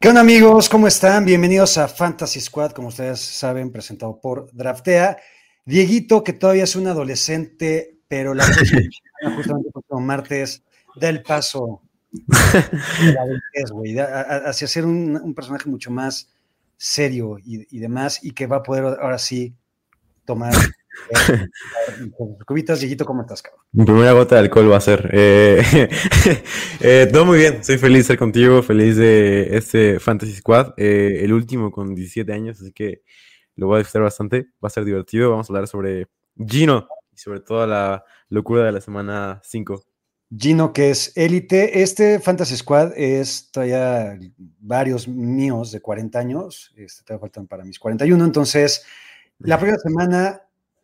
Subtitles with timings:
[0.00, 0.68] ¿Qué onda amigos?
[0.68, 1.24] ¿Cómo están?
[1.26, 5.18] Bienvenidos a Fantasy Squad, como ustedes saben, presentado por Draftea.
[5.66, 8.44] Dieguito, que todavía es un adolescente, pero la
[9.36, 10.62] justamente el próximo martes,
[10.96, 11.82] da el paso
[13.14, 16.28] la adultez, a- hacia ser un, un personaje mucho más
[16.76, 19.54] serio y, y demás, y que va a poder ahora sí
[20.24, 20.54] tomar
[22.46, 22.80] cubitas.
[22.80, 23.64] Dieguito, ¿cómo estás, cabrón?
[23.72, 25.10] Mi primera gota de alcohol va a ser.
[25.12, 25.62] Eh,
[26.80, 31.20] eh, todo muy bien, soy feliz de estar contigo, feliz de este Fantasy Squad, eh,
[31.22, 33.02] el último con 17 años, así que
[33.56, 35.30] lo voy a disfrutar bastante, va a ser divertido.
[35.30, 39.84] Vamos a hablar sobre Gino y sobre toda la locura de la semana 5.
[40.36, 41.82] Gino, que es élite.
[41.82, 44.18] Este Fantasy Squad es todavía
[44.60, 46.72] varios míos de 40 años.
[46.76, 48.24] Este, todavía faltan para mis 41.
[48.24, 48.84] Entonces,
[49.40, 50.40] la primera semana,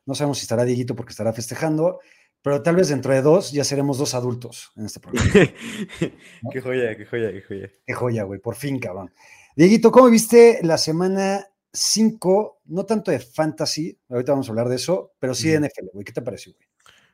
[0.06, 2.00] no sabemos si estará Dieguito porque estará festejando,
[2.42, 5.28] pero tal vez dentro de dos ya seremos dos adultos en este programa.
[6.52, 7.70] qué joya, qué joya, qué joya.
[7.84, 9.12] Qué joya, güey, por fin, cabrón.
[9.56, 12.60] Dieguito, ¿cómo viste la semana 5?
[12.66, 15.60] No tanto de fantasy, ahorita vamos a hablar de eso, pero sí de.
[15.60, 16.04] NFL, güey.
[16.04, 16.66] ¿Qué te pareció, güey?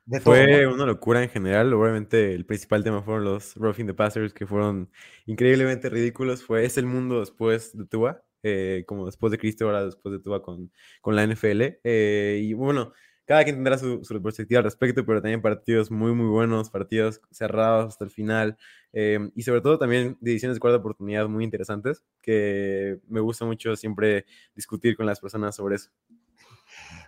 [0.05, 1.73] De Fue una locura en general.
[1.73, 4.91] Obviamente, el principal tema fueron los roughing the passers, que fueron
[5.27, 6.43] increíblemente ridículos.
[6.43, 10.21] Fue es el mundo después de Tua, eh, como después de Cristo, ahora después de
[10.21, 11.63] Tua con, con la NFL.
[11.85, 12.93] Eh, y bueno,
[13.25, 17.21] cada quien tendrá su, su perspectiva al respecto, pero también partidos muy, muy buenos, partidos
[17.31, 18.57] cerrados hasta el final.
[18.93, 23.75] eh, y sobre todo también decisiones de cuarta oportunidad muy interesantes, que me gusta mucho
[23.77, 25.91] siempre discutir con las personas sobre eso.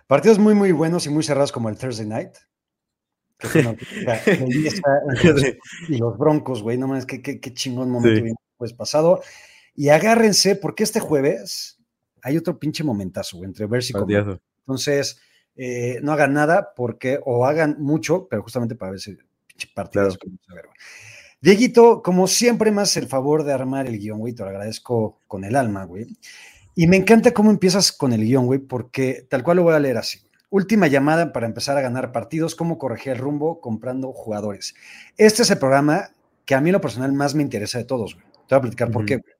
[0.07, 2.31] Partidos muy, muy buenos y muy cerrados como el Thursday Night.
[3.37, 3.77] Que fue una los
[5.89, 6.77] y los Broncos, güey.
[6.77, 8.21] No mames, qué, qué, qué chingón momento Sí.
[8.23, 9.21] vimos pues pasado.
[9.75, 11.79] Y agárrense, porque este jueves
[12.21, 13.93] hay otro pinche momentazo, entre y.
[13.93, 14.39] Partidazo.
[14.59, 15.19] Entonces,
[15.55, 20.17] eh, no hagan nada porque, o hagan mucho, pero justamente para ver ese pinche partidazo
[20.47, 20.69] Claro.
[21.41, 25.43] Dieguito, como siempre, más el favor de armar el guion, güey, te lo agradezco con
[25.43, 26.07] el alma, güey.
[26.73, 29.79] Y me encanta cómo empiezas con el guion, güey, porque tal cual lo voy a
[29.79, 30.19] leer así.
[30.49, 34.73] Última llamada para empezar a ganar partidos, cómo corregir el rumbo comprando jugadores.
[35.17, 36.09] Este es el programa
[36.45, 38.25] que a mí en lo personal más me interesa de todos, güey.
[38.47, 39.34] Te voy a platicar por qué, güey.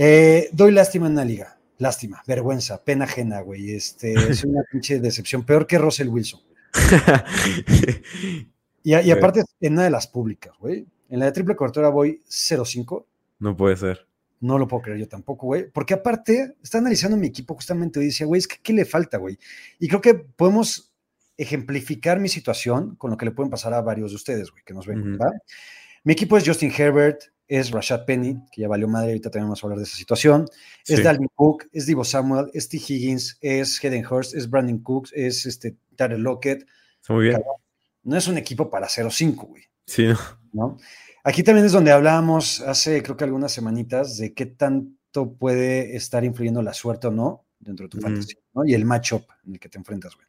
[0.00, 1.58] Eh, doy lástima en una liga.
[1.78, 3.72] Lástima, vergüenza, pena ajena, güey.
[3.72, 5.44] Este, es una pinche decepción.
[5.44, 6.40] Peor que Russell Wilson.
[8.84, 10.86] Y, aparte, en una de las públicas, güey.
[11.10, 13.04] En la de triple cobertura voy 0-5.
[13.40, 14.06] no puede ser.
[14.40, 15.68] No lo puedo creer yo tampoco, güey.
[15.70, 19.18] Porque aparte, está analizando mi equipo justamente y dice, güey, es que ¿qué le falta,
[19.18, 19.38] güey?
[19.78, 20.94] Y creo que podemos
[21.36, 24.72] ejemplificar mi situación con lo que le pueden pasar a varios de ustedes, güey, que
[24.72, 25.18] nos ven.
[26.04, 29.64] Mi equipo es Justin Herbert, es Rashad Penny, que ya valió madre, ahorita también vamos
[29.64, 30.46] a hablar de esa situación.
[30.86, 31.02] Es.
[31.02, 32.76] Dalvin Cook, es Divo Samuel, es T.
[32.76, 36.66] Higgins, es Hayden Hurst, es Brandon Cooks, es este, Tyler Lockett.
[37.08, 37.42] Muy bien.
[38.04, 39.64] No es un equipo para 0-5, güey.
[39.86, 40.06] Sí,
[40.52, 40.76] no.
[41.24, 46.24] Aquí también es donde hablábamos hace, creo que algunas semanitas, de qué tanto puede estar
[46.24, 48.64] influyendo la suerte o no dentro de tu fantasía, ¿no?
[48.64, 50.26] Y el matchup en el que te enfrentas, güey.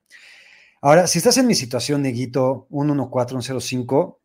[0.81, 4.18] Ahora, si estás en mi situación, Neguito, un 1-4, un 0-5,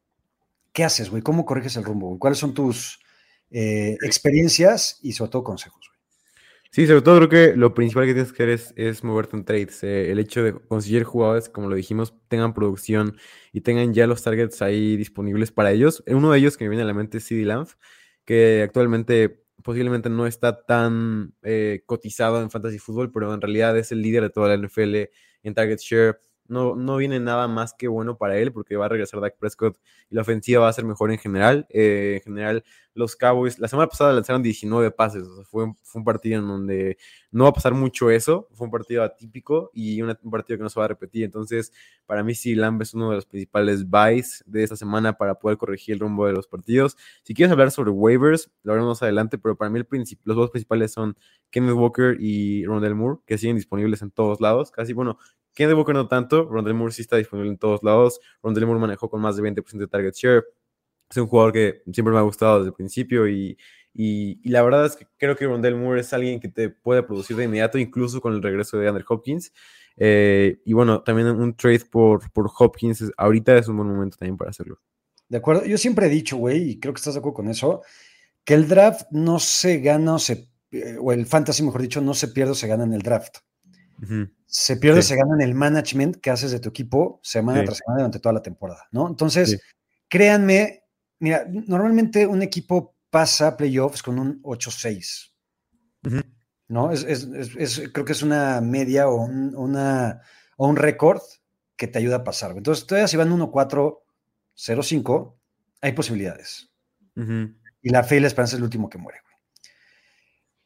[0.74, 1.22] ¿qué haces, güey?
[1.22, 2.08] ¿Cómo corriges el rumbo?
[2.08, 2.18] güey?
[2.18, 3.00] ¿Cuáles son tus
[3.50, 5.94] eh, experiencias y sobre todo consejos, güey?
[6.70, 9.44] Sí, sobre todo creo que lo principal que tienes que hacer es, es moverte en
[9.44, 9.84] trades.
[9.84, 13.16] eh, el hecho de conseguir jugadores, como lo dijimos, tengan producción
[13.52, 16.02] y tengan ya los targets ahí disponibles para ellos.
[16.08, 17.68] Uno de ellos que me viene a la mente es CD Lamb,
[18.24, 23.92] que actualmente posiblemente no está tan eh, cotizado en fantasy fútbol, pero en realidad es
[23.92, 25.10] el líder de toda la NFL
[25.44, 26.20] en target share.
[26.46, 29.78] No, no viene nada más que bueno para él porque va a regresar Dak Prescott
[30.10, 31.66] y la ofensiva va a ser mejor en general.
[31.70, 32.64] Eh, en general,
[32.94, 36.98] los Cowboys, la semana pasada lanzaron 19 pases, fue, un- fue un partido en donde
[37.30, 40.68] no va a pasar mucho eso, fue un partido atípico y un partido que no
[40.70, 41.72] se va a repetir, entonces
[42.06, 45.56] para mí sí, Lamb es uno de los principales buys de esta semana para poder
[45.58, 46.96] corregir el rumbo de los partidos.
[47.22, 49.86] Si quieres hablar sobre waivers, lo haremos más adelante, pero para mí el
[50.24, 51.16] los dos principales son
[51.50, 55.18] Kenneth Walker y Rondell Moore, que siguen disponibles en todos lados, casi, bueno,
[55.54, 59.08] Kenneth Walker no tanto, Rondell Moore sí está disponible en todos lados, Rondell Moore manejó
[59.08, 60.44] con más de 20% de target share,
[61.10, 63.56] es un jugador que siempre me ha gustado desde el principio y,
[63.92, 67.36] y, la verdad es que creo que Rondell Moore es alguien que te puede producir
[67.36, 69.52] de inmediato, incluso con el regreso de Andrew Hopkins.
[69.96, 74.36] Eh, y bueno, también un trade por, por Hopkins ahorita es un buen momento también
[74.36, 74.80] para hacerlo.
[75.28, 75.64] ¿De acuerdo?
[75.64, 77.82] Yo siempre he dicho, güey, y creo que estás de acuerdo con eso,
[78.44, 82.14] que el draft no se gana o se, eh, o el fantasy, mejor dicho, no
[82.14, 83.38] se pierde o se gana en el draft.
[84.46, 85.08] Se pierde Sí.
[85.08, 87.64] se gana en el management que haces de tu equipo semana Sí.
[87.66, 89.08] tras semana durante toda la temporada, ¿no?
[89.08, 89.58] Entonces, Sí.
[90.08, 90.84] créanme,
[91.18, 95.32] mira, normalmente un equipo pasa playoffs con un 8-6.
[96.06, 96.20] Ujú.
[96.68, 96.90] ¿no?
[96.92, 100.22] Es, es- es- creo que es una media o un, una,
[100.56, 101.20] o un récord
[101.76, 102.52] que te ayuda a pasar.
[102.56, 105.36] Entonces, todavía si van 1-4-0-5,
[105.82, 106.70] hay posibilidades.
[107.16, 109.18] Y la fe y la esperanza es el último que muere.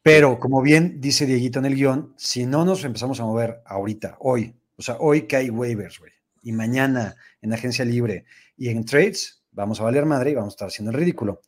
[0.01, 4.15] Pero, como bien dice Dieguito en el guion, si no nos empezamos a mover ahorita,
[4.19, 6.11] hoy, o sea, hoy que hay waivers, güey,
[6.41, 8.25] y mañana en agencia libre
[8.57, 11.41] y en trades, vamos a valer madre y vamos a estar haciendo el ridículo.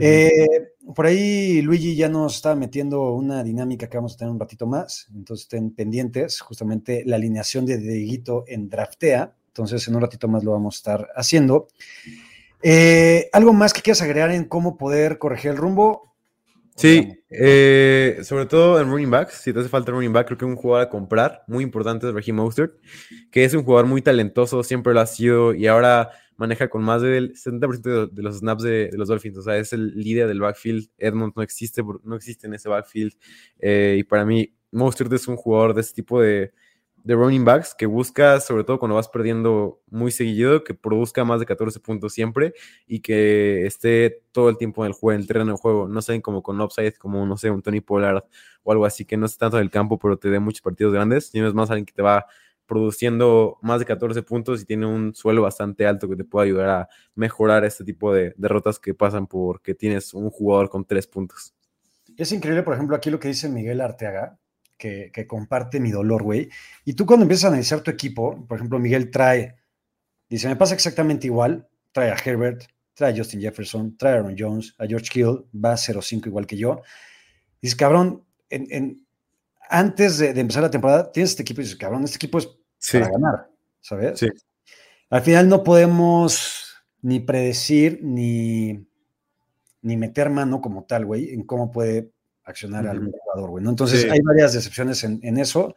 [0.00, 4.40] Eh, por ahí Luigi ya nos está metiendo una dinámica que vamos a tener un
[4.40, 10.00] ratito más, entonces estén pendientes, justamente la alineación de Dieguito en Draftea, entonces en un
[10.00, 11.68] ratito más lo vamos a estar haciendo.
[12.62, 16.11] Eh, ¿Algo más que quieras agregar en cómo poder corregir el rumbo?
[16.74, 20.44] Sí, eh, sobre todo en running backs, si te hace falta running back, creo que
[20.44, 22.74] un jugador a comprar muy importante es Raheem Mostert,
[23.30, 27.02] que es un jugador muy talentoso, siempre lo ha sido y ahora maneja con más
[27.02, 30.26] del 70% de, de los snaps de, de los Dolphins, o sea, es el líder
[30.28, 33.12] del backfield, Edmond no existe, no existe en ese backfield
[33.58, 36.52] eh, y para mí Mostert es un jugador de ese tipo de,
[37.04, 41.40] de running backs que busca, sobre todo cuando vas perdiendo muy seguido, que produzca más
[41.40, 42.54] de 14 puntos siempre
[42.86, 45.88] y que esté todo el tiempo en el juego, en el terreno de juego.
[45.88, 48.24] No sean como con upside, como no sé, un Tony Pollard
[48.62, 50.92] o algo así, que no esté tanto en el campo, pero te dé muchos partidos
[50.92, 51.26] grandes.
[51.26, 52.26] Sino es más alguien que te va
[52.66, 56.68] produciendo más de 14 puntos y tiene un suelo bastante alto que te puede ayudar
[56.70, 61.54] a mejorar este tipo de derrotas que pasan porque tienes un jugador con tres puntos.
[62.16, 64.38] Es increíble, por ejemplo, aquí lo que dice Miguel Arteaga,
[64.82, 66.48] que, que comparte mi dolor, güey.
[66.84, 69.54] Y tú cuando empiezas a analizar tu equipo, por ejemplo, Miguel trae,
[70.28, 72.64] dice, me pasa exactamente igual, trae a Herbert,
[72.94, 76.46] trae a Justin Jefferson, trae a Aaron Jones, a George Kittle, va a 0-5 igual
[76.48, 76.82] que yo.
[77.60, 79.06] Dices, cabrón, en, en-
[79.70, 82.48] antes de, de empezar la temporada, tienes este equipo y dices, cabrón, este equipo es
[82.78, 83.50] Sí, para ganar,
[83.80, 84.18] ¿sabes?
[84.18, 84.26] Sí.
[85.10, 88.84] Al final no podemos ni predecir ni,
[89.82, 92.10] ni meter mano como tal, güey, en cómo puede
[92.44, 93.64] accionar algún jugador, güey.
[93.64, 93.70] ¿no?
[93.70, 94.08] Entonces Sí.
[94.10, 95.74] hay varias decepciones en, en eso,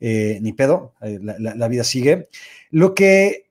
[0.00, 2.28] eh, ni pedo, eh, la, la- la vida sigue.
[2.70, 3.50] Lo que,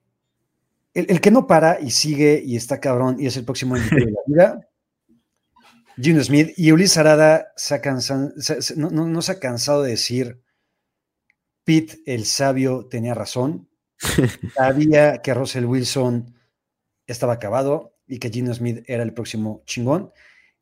[0.94, 3.76] el, el que no para y sigue y está cabrón y es el próximo
[4.06, 4.68] de la vida,
[6.02, 9.40] Gino Smith y Ulises Arada se ha cansan- se- se- no, no- no se ha
[9.40, 10.42] cansado de decir,
[11.64, 13.70] Pete el sabio tenía razón,
[14.56, 16.34] sabía que Russell Wilson
[17.08, 20.12] estaba acabado y que Gino Smith era el próximo chingón.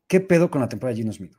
[0.06, 1.32] ¿Qué pedo con la temporada de Gino Smith?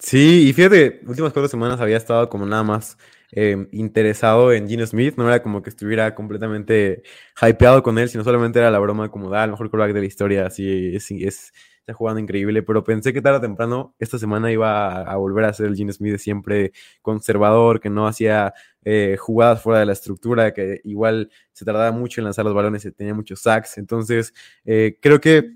[0.00, 2.98] Sí, y fíjate, últimas cuatro semanas había estado como nada más
[3.30, 7.02] eh, interesado en Gino Smith, no era como que estuviera completamente
[7.40, 10.06] hypeado con él, sino solamente era la broma como da el mejor quarterback de la
[10.06, 14.50] historia, así es, es- está jugando increíble, pero pensé que tarde o temprano esta semana
[14.50, 18.54] iba a, volver a ser el Gino Smith siempre conservador, que no hacía
[18.84, 22.84] eh, jugadas fuera de la estructura, que igual se tardaba mucho en lanzar los balones
[22.86, 24.32] y tenía muchos sacks, entonces
[24.64, 25.52] eh, creo que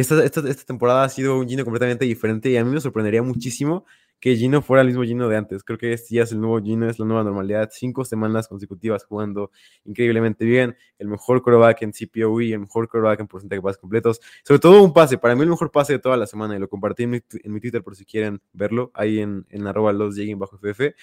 [0.00, 3.22] esta, esta, esta temporada ha sido un Gino completamente diferente y a mí me sorprendería
[3.22, 3.84] muchísimo
[4.20, 5.62] que Gino fuera el mismo Gino de antes.
[5.62, 7.68] Creo que este ya es el nuevo Gino, es la nueva normalidad.
[7.72, 9.50] Cinco semanas consecutivas jugando
[9.84, 10.76] increíblemente bien.
[10.98, 14.20] El mejor quarterback en CPOE, el mejor quarterback en porcentaje de pases completos.
[14.42, 16.68] Sobre todo un pase, para mí el mejor pase de toda la semana y lo
[16.68, 20.16] compartí en mi, en mi Twitter por si quieren verlo, ahí en, en arroba los
[20.36, 20.94] bajo FF.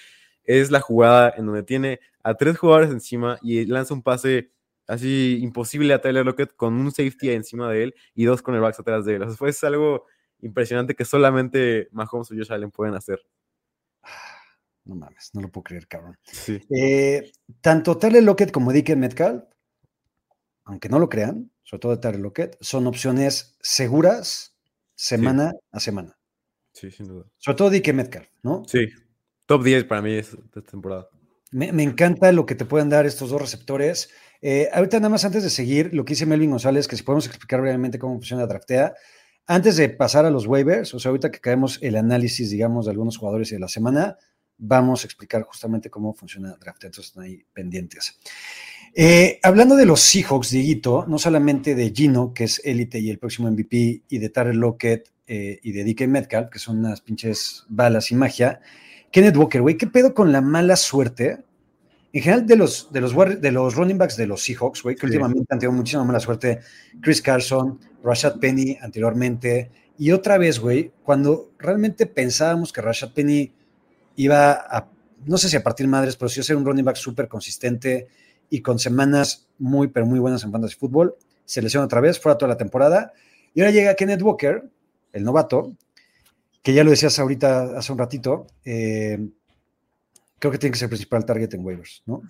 [0.44, 4.50] Es la jugada en donde tiene a tres jugadores encima y lanza un pase
[4.86, 9.04] así imposible a Tyler Lockett con un safety encima de él y dos cornerbacks atrás
[9.04, 9.22] de él.
[9.22, 10.06] O sea, fue es algo
[10.40, 13.20] impresionante que solamente Mahomes o Josh Allen pueden hacer.
[14.86, 16.18] No mames, no lo puedo creer, cabrón.
[16.24, 16.60] Sí.
[16.68, 19.42] Eh, tanto Tyler Lockett como Dick Metcalf,
[20.64, 24.58] aunque no lo crean, sobre todo Tyler Lockett, son opciones seguras
[24.94, 26.18] semana a semana.
[26.74, 27.24] Sí, sin duda.
[27.38, 28.62] Sobre todo Dick Metcalf, ¿no?
[28.66, 28.86] Sí.
[29.46, 31.08] Top 10 para mí es esta temporada.
[31.54, 34.10] Me, encanta lo que te pueden dar estos dos receptores.
[34.42, 37.28] Eh, ahorita nada más antes de seguir, lo que dice Melvin González, que si podemos
[37.28, 38.92] explicar brevemente cómo funciona Draftea,
[39.46, 42.90] antes de pasar a los waivers, o sea, ahorita que caemos el análisis, digamos, de
[42.90, 44.18] algunos jugadores de la semana,
[44.58, 48.18] vamos a explicar justamente cómo funciona Draftea, entonces están ahí pendientes.
[48.92, 53.20] Eh, hablando de los Seahawks, Dieguito, no solamente de Gino, que es élite y el
[53.20, 57.64] próximo MVP, y de Tyler Lockett eh, y de DK Metcalf, que son unas pinches
[57.68, 58.60] balas y magia,
[59.14, 61.44] Kenneth Walker, güey, ¿qué pedo con la mala suerte?
[62.12, 65.02] En general, de los, de los, de los running backs de los Seahawks, güey, que
[65.02, 65.06] Sí.
[65.06, 66.58] últimamente han tenido muchísima mala suerte.
[67.00, 69.70] Chris Carson, Rashad Penny anteriormente.
[69.96, 73.52] Y otra vez, güey, cuando realmente pensábamos que Rashad Penny
[74.16, 74.88] iba a,
[75.26, 78.08] no sé si a partir madres, pero sí a ser un running back súper consistente
[78.50, 82.36] y con semanas muy, pero muy buenas en fantasy fútbol, se lesiona otra vez, fuera
[82.36, 83.12] toda la temporada.
[83.54, 84.68] Y ahora llega Kenneth Walker,
[85.12, 85.76] el novato,
[86.64, 88.46] que ya lo decías ahorita hace un ratito.
[88.64, 89.18] eh,
[90.38, 92.22] creo que tiene que ser el principal target en waivers, ¿no?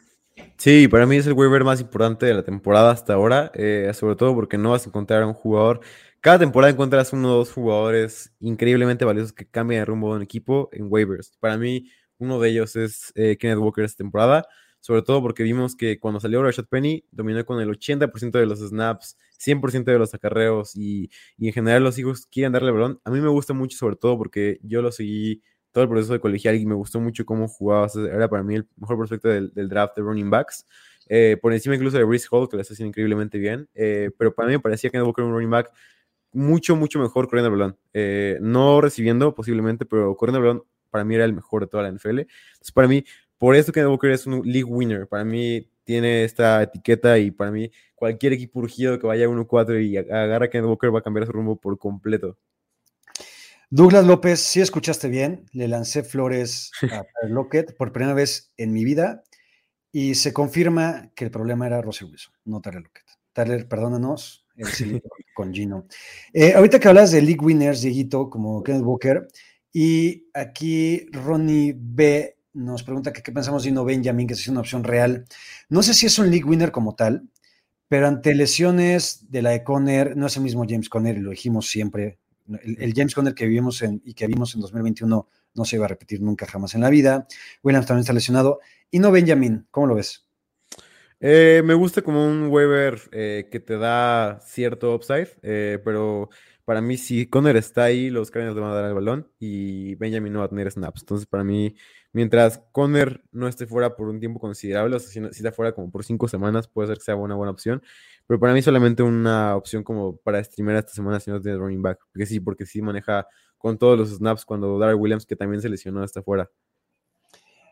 [0.58, 4.16] Sí, para mí es el waiver más importante de la temporada hasta ahora, eh, sobre
[4.16, 5.80] todo porque no vas a encontrar a un jugador.
[6.20, 10.22] Cada temporada encuentras uno o dos jugadores increíblemente valiosos que cambian de rumbo de un
[10.22, 11.36] equipo en waivers.
[11.38, 11.88] Para mí,
[12.18, 14.46] uno de ellos es eh, Kenneth Walker esta temporada,
[14.84, 18.58] sobre todo porque vimos que cuando salió Rashad Penny dominó con el 80% de los
[18.58, 23.00] snaps, 100% de los acarreos y, y en general los hijos quieren darle el balón.
[23.02, 25.40] A mí me gusta mucho, sobre todo porque yo lo seguí
[25.72, 27.88] todo el proceso de colegial y me gustó mucho cómo jugaba.
[28.12, 30.66] Era para mí el mejor prospecto del, del draft de running backs.
[31.08, 33.66] Eh, por encima incluso de Brice Hall, que lo está haciendo increíblemente bien.
[33.74, 35.72] Eh, pero para mí me parecía que Walker un running back
[36.30, 37.78] mucho, mucho mejor corriendo el balón.
[37.94, 40.64] Eh, no recibiendo posiblemente, pero corriendo el balón
[40.94, 42.20] para mí era el mejor de toda la NFL.
[42.20, 43.04] Entonces para mí,
[43.44, 45.06] por eso Kenneth Walker es un league winner.
[45.06, 49.98] Para mí tiene esta etiqueta y para mí cualquier equipo urgido que vaya 1-4 y
[49.98, 52.38] agarra a Kenneth Walker va a cambiar su rumbo por completo.
[53.68, 58.82] Douglas López, sí escuchaste bien, le lancé flores a Lockett por primera vez en mi
[58.82, 59.24] vida
[59.92, 63.04] y se confirma que el problema era Russell Wilson, no Tyler Lockett.
[63.34, 64.46] Tyler, perdónanos,
[65.34, 65.86] con Gino.
[66.32, 69.28] Eh, ahorita que hablas de League Winners, Dieguito, como Kenneth Walker,
[69.70, 74.84] y aquí Ronnie B nos pregunta qué pensamos de Gino Benjamin, que es una opción
[74.84, 75.26] real.
[75.68, 77.28] No sé si es un League Winner como tal,
[77.88, 81.30] pero ante lesiones de la de Conner, no es el mismo James Conner, y lo
[81.30, 82.18] dijimos siempre,
[82.48, 85.84] el, el, James Conner que vivimos en, y que vimos en 2021 no se iba
[85.84, 87.26] a repetir nunca jamás en la vida.
[87.62, 88.60] Williams también está lesionado.
[88.90, 90.26] Y no Benjamin, ¿cómo lo ves?
[91.20, 96.28] Eh, me gusta como un waiver eh, que te da cierto upside, eh, pero
[96.64, 99.94] para mí si Conner está ahí, los Cardinals le van a dar el balón y
[99.94, 101.02] Benjamin no va a tener snaps.
[101.02, 101.76] Entonces para mí,
[102.14, 105.52] mientras Conner no esté fuera por un tiempo considerable, o sea, si, no, si está
[105.52, 107.82] fuera como por cinco semanas, puede ser que sea una buena opción.
[108.26, 111.82] Pero para mí solamente una opción como para streamer esta semana si no tienes running
[111.82, 111.98] back.
[112.10, 113.26] Porque sí, porque sí maneja
[113.58, 116.48] con todos los snaps cuando Darrell Williams, que también se lesionó, está fuera.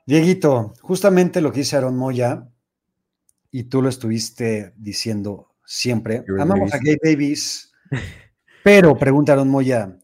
[0.05, 2.49] Dieguito, justamente lo que dice Aaron Moya,
[3.53, 6.25] y tú lo estuviste diciendo siempre.
[6.39, 7.73] Amamos a Gabe Davis,
[8.65, 9.97] pero pregunta Aaron Moya,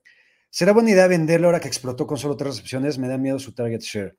[0.51, 2.99] ¿será buena idea venderlo ahora que explotó con solo tres recepciones?
[2.99, 4.17] Me da miedo su target share.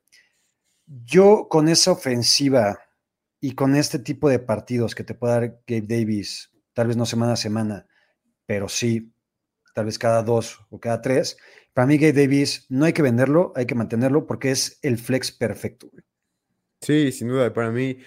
[0.86, 2.78] Yo con esa ofensiva
[3.40, 7.06] y con este tipo de partidos que te puede dar Gabe Davis, tal vez no
[7.06, 7.86] semana a semana,
[8.46, 9.12] pero sí,
[9.74, 11.36] tal vez cada dos o cada tres,
[11.72, 15.32] para mí Gabe Davis no hay que venderlo, hay que mantenerlo porque es el flex
[15.32, 15.90] perfecto.
[16.80, 17.98] Sí, sin duda, para mí,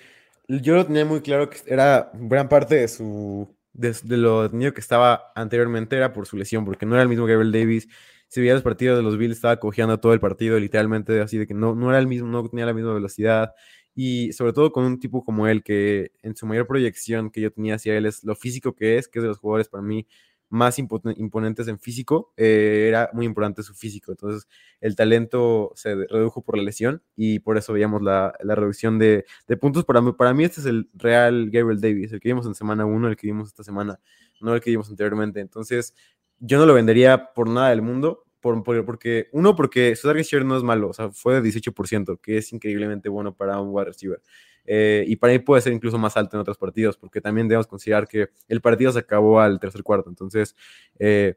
[0.48, 4.74] yo lo tenía muy claro que era gran parte de su, de, de lo tenido
[4.74, 7.88] que estaba anteriormente era por su lesión, porque no era el mismo Gabriel Davis,
[8.34, 11.46] si veía los partidos de los Bills estaba cojeando todo el partido, literalmente así de
[11.46, 13.54] que no, no era el mismo, no tenía la misma velocidad,
[13.94, 17.52] y sobre todo con un tipo como él, que en su mayor proyección que yo
[17.52, 20.08] tenía hacia él es lo físico que es, que es de los jugadores para mí
[20.50, 24.12] más imponentes en físico, eh, era muy importante su físico.
[24.12, 24.48] Entonces,
[24.82, 29.26] el talento se redujo por la lesión y por eso veíamos la, la reducción de,
[29.48, 29.86] de, puntos.
[29.86, 32.86] Para mí, para mí, este es el real Gabriel Davis, el que vimos en semana
[32.86, 34.00] 1, el que vimos esta semana,
[34.42, 35.40] no el que vimos anteriormente.
[35.40, 35.94] Entonces,
[36.40, 40.26] yo no lo vendería por nada del mundo, por, por, porque, uno, porque su target
[40.26, 43.70] share no es malo, o sea, fue de 18%, que es increíblemente bueno para un
[43.72, 44.22] wide receiver.
[44.66, 47.68] Eh, y para mí puede ser incluso más alto en otros partidos, porque también debemos
[47.68, 50.10] considerar que el partido se acabó al tercer cuarto.
[50.10, 50.56] Entonces,
[51.00, 51.36] eh,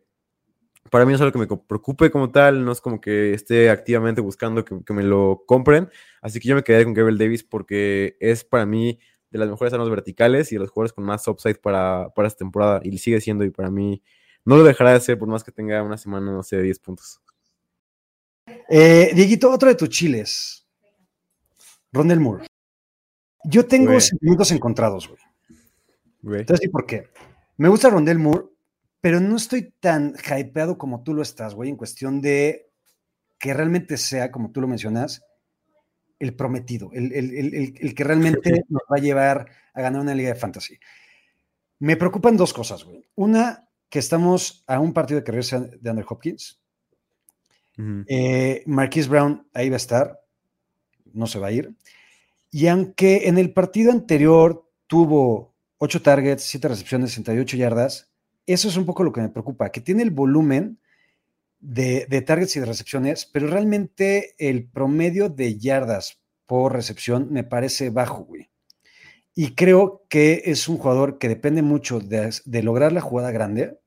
[0.90, 3.70] para mí no es algo que me preocupe como tal, no es como que esté
[3.70, 5.88] activamente buscando que, que me lo compren.
[6.20, 8.98] Así que yo me quedé con Gabriel Davis porque es para mí
[9.30, 12.38] de las mejores armas verticales y de los jugadores con más upside para, para esta
[12.38, 12.80] temporada.
[12.84, 14.02] Y sigue siendo, y para mí
[14.46, 16.78] no lo dejará de ser por más que tenga una semana, no sé, de 10
[16.78, 17.20] puntos.
[18.68, 20.64] Eh, Dieguito, otro de tus chiles.
[21.92, 22.46] Rondell Moore.
[23.44, 24.00] Yo tengo güey.
[24.00, 25.20] sentimientos encontrados, güey.
[26.22, 26.40] güey.
[26.40, 27.08] Entonces, ¿y por qué?
[27.56, 28.44] Me gusta Rondell Moore,
[29.00, 32.70] pero no estoy tan hypeado como tú lo estás, güey, en cuestión de
[33.38, 35.24] que realmente sea, como tú lo mencionas,
[36.20, 40.14] el prometido, el, el, el, el que realmente nos va a llevar a ganar una
[40.14, 40.78] liga de fantasy.
[41.80, 43.04] Me preocupan dos cosas, güey.
[43.16, 43.65] Una,
[43.96, 46.60] que estamos a un partido de carrera de Andrew Hopkins.
[47.78, 48.04] Uh -huh.
[48.06, 50.20] eh, Marquise Brown ahí va a estar,
[51.14, 51.74] no se va a ir.
[52.50, 58.10] Y aunque en el partido anterior tuvo 8 targets, 7 recepciones, 68 yardas,
[58.44, 60.78] eso es un poco lo que me preocupa, que tiene el volumen
[61.58, 67.44] de, de, targets y de recepciones, pero realmente el promedio de yardas por recepción me
[67.44, 68.50] parece bajo, güey.
[69.34, 73.78] Y creo que es un jugador que depende mucho de, de lograr la jugada grande,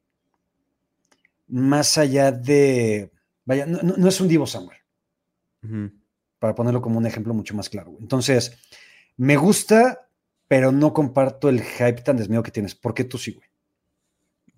[1.50, 3.12] más allá de,
[3.46, 4.78] vaya, no, es un Divo Samuel.
[5.64, 6.00] Uh -huh
[6.40, 7.96] para ponerlo como un ejemplo mucho más claro.
[8.00, 8.58] Entonces,
[9.18, 10.08] me gusta,
[10.48, 12.74] pero no comparto el hype tan desmedido que tienes.
[12.74, 13.48] ¿Por qué tú sí, güey?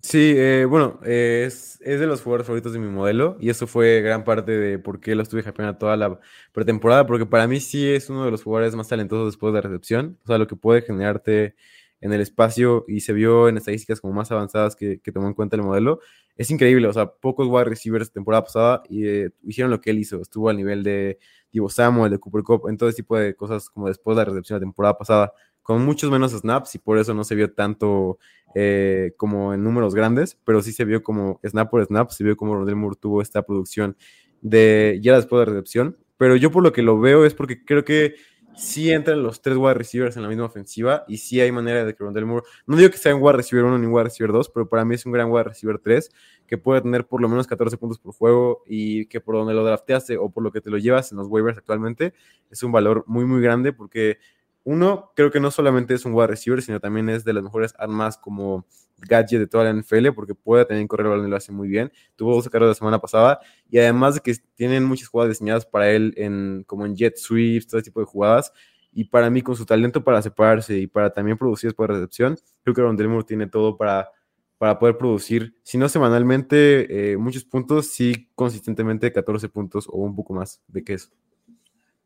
[0.00, 3.68] Sí, eh, bueno, eh, es, es de los jugadores favoritos de mi modelo y eso
[3.68, 6.18] fue gran parte de por qué lo estuve hypeando toda la
[6.52, 9.68] pretemporada, porque para mí sí es uno de los jugadores más talentosos después de la
[9.68, 11.54] recepción, o sea, lo que puede generarte
[12.02, 15.34] en el espacio y se vio en estadísticas como más avanzadas que, que tomó en
[15.34, 16.00] cuenta el modelo,
[16.36, 19.98] es increíble, o sea, pocos wide receivers temporada pasada y, eh, hicieron lo que él
[19.98, 21.18] hizo, estuvo al nivel de
[21.52, 24.24] Divo Samuel, de Cooper Cup, en todo ese tipo de cosas como después de la
[24.26, 25.32] recepción de la temporada pasada,
[25.62, 28.18] con muchos menos snaps y por eso no se vio tanto
[28.54, 32.36] eh, como en números grandes, pero sí se vio como snap por snap, se vio
[32.36, 33.96] como Rondell Moore tuvo esta producción
[34.40, 37.84] de ya después de recepción, pero yo por lo que lo veo es porque creo
[37.84, 38.16] que
[38.56, 41.94] sí entran los tres wide receivers en la misma ofensiva y sí hay manera de
[41.94, 44.32] que Rondell Moore, no digo que sea un wide receiver 1 ni un wide receiver
[44.32, 46.10] 2, pero para mí es un gran wide receiver 3
[46.46, 49.64] que puede tener por lo menos 14 puntos por juego y que por donde lo
[49.64, 52.14] drafteaste o por lo que te lo llevas en los waivers actualmente
[52.50, 54.18] es un valor muy muy grande porque
[54.64, 57.74] uno, creo que no solamente es un wide receiver, sino también es de las mejores
[57.78, 58.66] armas como
[58.98, 61.68] gadget de toda la NFL, porque puede también correr el balón y lo hace muy
[61.68, 61.92] bien.
[62.16, 65.90] Tuvo dos carreras la semana pasada, y además de que tienen muchas jugadas diseñadas para
[65.90, 68.52] él, en, como en jet sweeps, todo ese tipo de jugadas.
[68.92, 72.74] Y para mí, con su talento para separarse y para también producir de recepción, creo
[72.74, 74.10] que Rondell Moore tiene todo para,
[74.58, 80.14] para poder producir, si no semanalmente, eh, muchos puntos, sí consistentemente 14 puntos o un
[80.14, 81.10] poco más de que eso.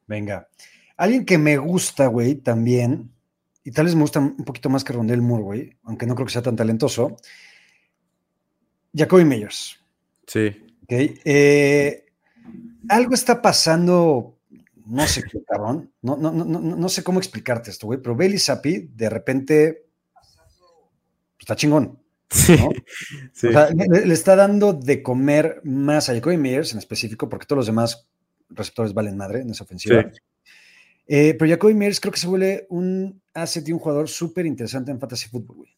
[0.06, 0.48] Venga.
[0.96, 3.10] Alguien que me gusta, güey, también,
[3.64, 6.26] y tal vez me gusta un poquito más que Rondell Moore, güey, aunque no creo
[6.26, 7.16] que sea tan talentoso,
[8.94, 9.78] Jacoby Meyers.
[10.26, 10.56] Sí.
[10.84, 11.20] Okay.
[11.24, 12.06] Eh,
[12.88, 14.38] algo está pasando,
[14.86, 18.38] no sé qué, cabrón, no, no, no, no, sé cómo explicarte esto, güey, pero Bailey
[18.38, 19.86] Zappi de repente
[21.38, 21.98] está chingón.
[22.30, 22.54] Sí.
[22.54, 22.70] O
[23.32, 27.58] sea, le, le, está dando de comer más a Jacoby Meyers en específico, porque todos
[27.58, 28.08] los demás
[28.48, 30.02] receptores valen madre en esa ofensiva.
[30.02, 30.20] Sí.
[31.06, 34.90] Eh, pero Jacoby Meyers creo que se vuelve un asset y un jugador súper interesante
[34.90, 35.76] en fantasy fútbol, güey.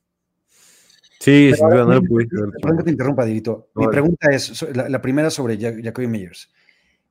[1.21, 3.71] Sí, sin duda, no lo Perdón que te interrumpa, Divito.
[3.75, 6.51] Mi pregunta es, la, la, primera sobre Jacoby Meyers.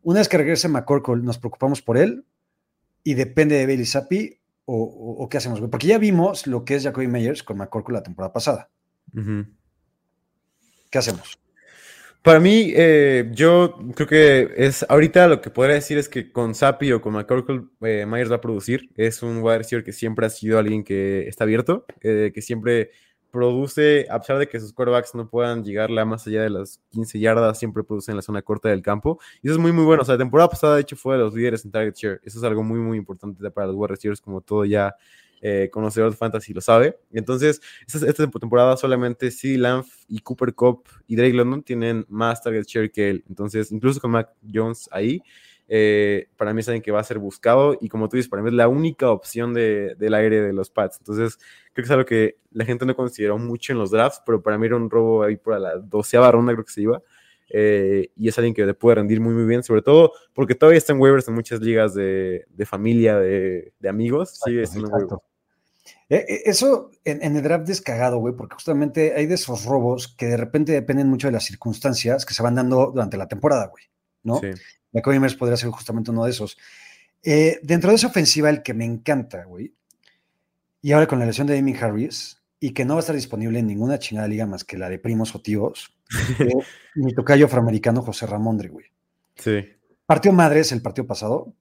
[0.02, 2.26] Una vez que regrese McCorkle, ¿nos preocupamos por él?
[3.04, 4.40] ¿Y depende de Bailey Zappi?
[4.66, 5.70] O, o, o, qué hacemos, güey?
[5.70, 8.70] Porque ya vimos lo que es Jacoby Meyers con McCorkle la temporada pasada.
[9.14, 9.48] Uh -huh.
[10.90, 11.38] ¿Qué hacemos?
[12.28, 16.56] Para mí, eh, yo creo que es ahorita lo que podría decir es que con
[16.56, 18.90] Sapi o con McCorkle, eh, Myers va a producir.
[18.98, 22.92] Es un wide receiver que siempre ha sido alguien que está abierto, eh, que siempre
[23.32, 27.18] produce, a pesar de que sus quarterbacks no puedan llegarla más allá de las 15
[27.18, 29.22] yardas, siempre produce en la zona corta del campo.
[29.42, 30.02] Y eso es muy, muy bueno.
[30.02, 32.22] O sea, la temporada pasada, de hecho, fue de los líderes en target share.
[32.26, 34.94] Eso es algo muy, muy importante para los wide receivers, como todo ya
[35.42, 36.98] eh, conocedor de fantasy lo sabe.
[37.12, 42.66] Entonces, esta, temporada solamente CD Lamb y Cooper Cup y Drake London tienen más target
[42.66, 43.24] share que él.
[43.30, 45.22] Entonces, incluso con Mac Jones ahí,
[45.70, 48.50] eh, para mí alguien que va a ser buscado y como tú dices, para mí
[48.50, 50.98] es la única opción de, del aire de los Pats.
[51.00, 51.38] Entonces,
[51.74, 54.58] creo que es algo que la gente no consideró mucho en los drafts, pero para
[54.58, 57.02] mí era un robo ahí por la doceava ronda, creo que se iba.
[57.50, 60.78] Eh, y es alguien que le puede rendir muy, muy bien, sobre todo porque todavía
[60.78, 64.40] está en waivers en muchas ligas de, de familia, de, de amigos.
[64.44, 64.90] Sí, es un
[66.10, 70.26] Eso en, en, el draft es cagado, güey, porque justamente hay de esos robos que
[70.26, 73.86] de repente dependen mucho de las circunstancias que se van dando durante la temporada, güey,
[74.24, 74.40] ¿no?
[74.40, 74.50] Sí.
[74.92, 76.58] Meyers podría ser justamente uno de esos.
[77.24, 79.74] Eh, dentro de esa ofensiva, el que me encanta, güey,
[80.82, 83.60] y ahora con la lesión de Amy Harris, y que no va a estar disponible
[83.60, 85.96] en ninguna chingada liga más que la de primos o tíos,
[86.40, 86.54] eh,
[86.96, 88.86] mi tocayo afroamericano José Ramondre, güey.
[89.36, 89.66] Sí.
[90.06, 91.54] Partió madres el partido pasado,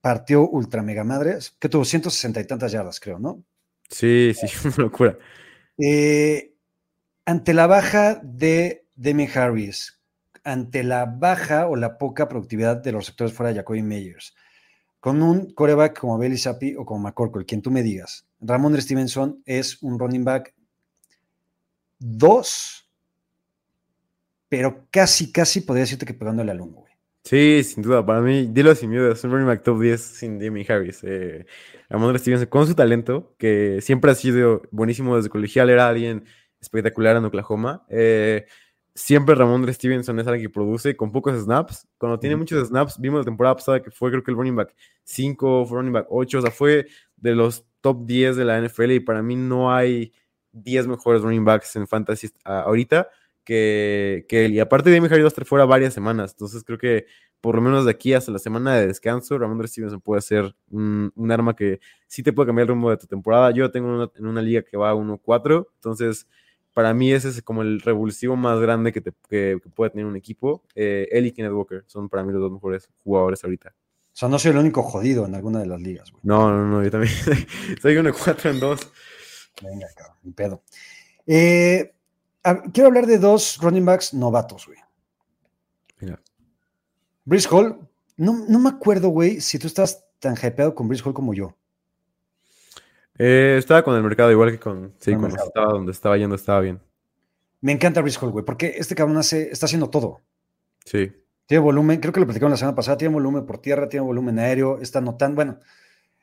[0.00, 3.42] partió ultra mega madres, que tuvo 160 y tantas yardas, creo, ¿no?
[3.88, 5.18] Sí, sí, una locura.
[5.78, 6.54] Eh,
[7.24, 10.00] ante la baja de Demi Harris,
[10.44, 14.34] ante la baja o la poca productividad de los sectores fuera de Jacoby Meyers,
[15.00, 19.42] con un coreback como Belly Zappi o como McCorkle, quien tú me digas, Ramón Stevenson
[19.46, 20.54] es un running back
[21.98, 22.90] 2,
[24.48, 26.90] pero casi, casi podría decirte que pegándole al 1, güey.
[27.22, 30.38] Sí, sin duda, para mí, dilo sin miedo, es un running back top 10 sin
[30.38, 31.00] Demi Harris.
[31.02, 31.46] Eh,
[31.88, 36.24] Ramón Stevenson, con su talento, que siempre ha sido buenísimo desde colegial, era alguien
[36.60, 37.84] espectacular en Oklahoma.
[37.90, 38.46] Eh,
[39.00, 41.88] siempre Ramón Stevenson es alguien que produce con pocos snaps.
[41.98, 44.74] Cuando tiene muchos snaps, vimos la temporada pasada que fue creo que el running back
[45.04, 46.86] 5, fue running back 8, o sea, fue
[47.16, 50.12] de los top 10 de la NFL y para mí no hay
[50.52, 53.08] 10 mejores running backs en fantasy ahorita
[53.44, 54.54] que, que, él.
[54.54, 57.06] Y aparte de Harris va a estar fuera varias semanas, entonces creo que
[57.40, 61.10] por lo menos de aquí hasta la semana de descanso, Ramón Stevenson puede ser un,
[61.14, 63.50] un, arma que sí te puede cambiar el rumbo de tu temporada.
[63.50, 66.26] Yo tengo una, en una liga que va a 1-4, entonces
[66.74, 70.06] para mí ese es como el revulsivo más grande que, te, que, que puede tener
[70.06, 70.62] un equipo.
[70.74, 73.74] Eh, él y Kenneth Walker son para mí los dos mejores jugadores ahorita.
[74.12, 76.20] O sea, no soy el único jodido en alguna de las ligas, güey.
[76.24, 77.12] No, no, no, yo también
[77.82, 78.80] soy uno de 4 en 2.
[79.62, 80.62] Venga, cabrón, un pedo.
[81.26, 81.94] Eh,
[82.42, 84.78] a- quiero hablar de dos running backs novatos, güey.
[86.00, 86.20] Mira.
[87.24, 87.78] Brice Hall,
[88.16, 91.56] no, no me acuerdo, güey, si tú estás tan hypeado con Brice Hall como yo.
[93.22, 94.94] Eh, estaba con el mercado igual que con.
[94.98, 96.80] Sí, Con el cuando estaba donde estaba yendo, estaba bien.
[97.60, 100.22] Me encanta Brice Hall, güey, porque este cabrón hace, está haciendo todo.
[100.86, 101.12] Sí.
[101.44, 104.38] Tiene volumen, creo que lo platicamos la semana pasada, tiene volumen por tierra, tiene volumen
[104.38, 105.58] aéreo, está anotando, bueno,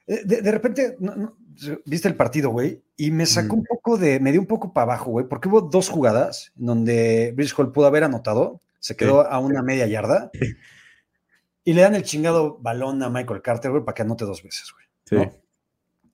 [0.07, 1.37] eh, de, de repente, no- no,
[1.85, 4.85] viste el partido, güey, y me sacó un poco de, me dio un poco para
[4.93, 9.37] abajo, güey, porque hubo dos jugadas donde Brice Hall pudo haber anotado, se quedó a
[9.37, 10.31] una media yarda,
[11.63, 14.71] y le dan el chingado balón a Michael Carter, güey, para que anote dos veces,
[14.73, 14.85] güey.
[15.05, 15.15] Sí.
[15.17, 15.46] ¿no?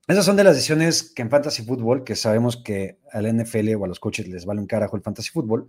[0.07, 3.85] Esas son de las decisiones que en Fantasy Football, que sabemos que al NFL o
[3.85, 5.67] a los coaches les vale un carajo el Fantasy Football,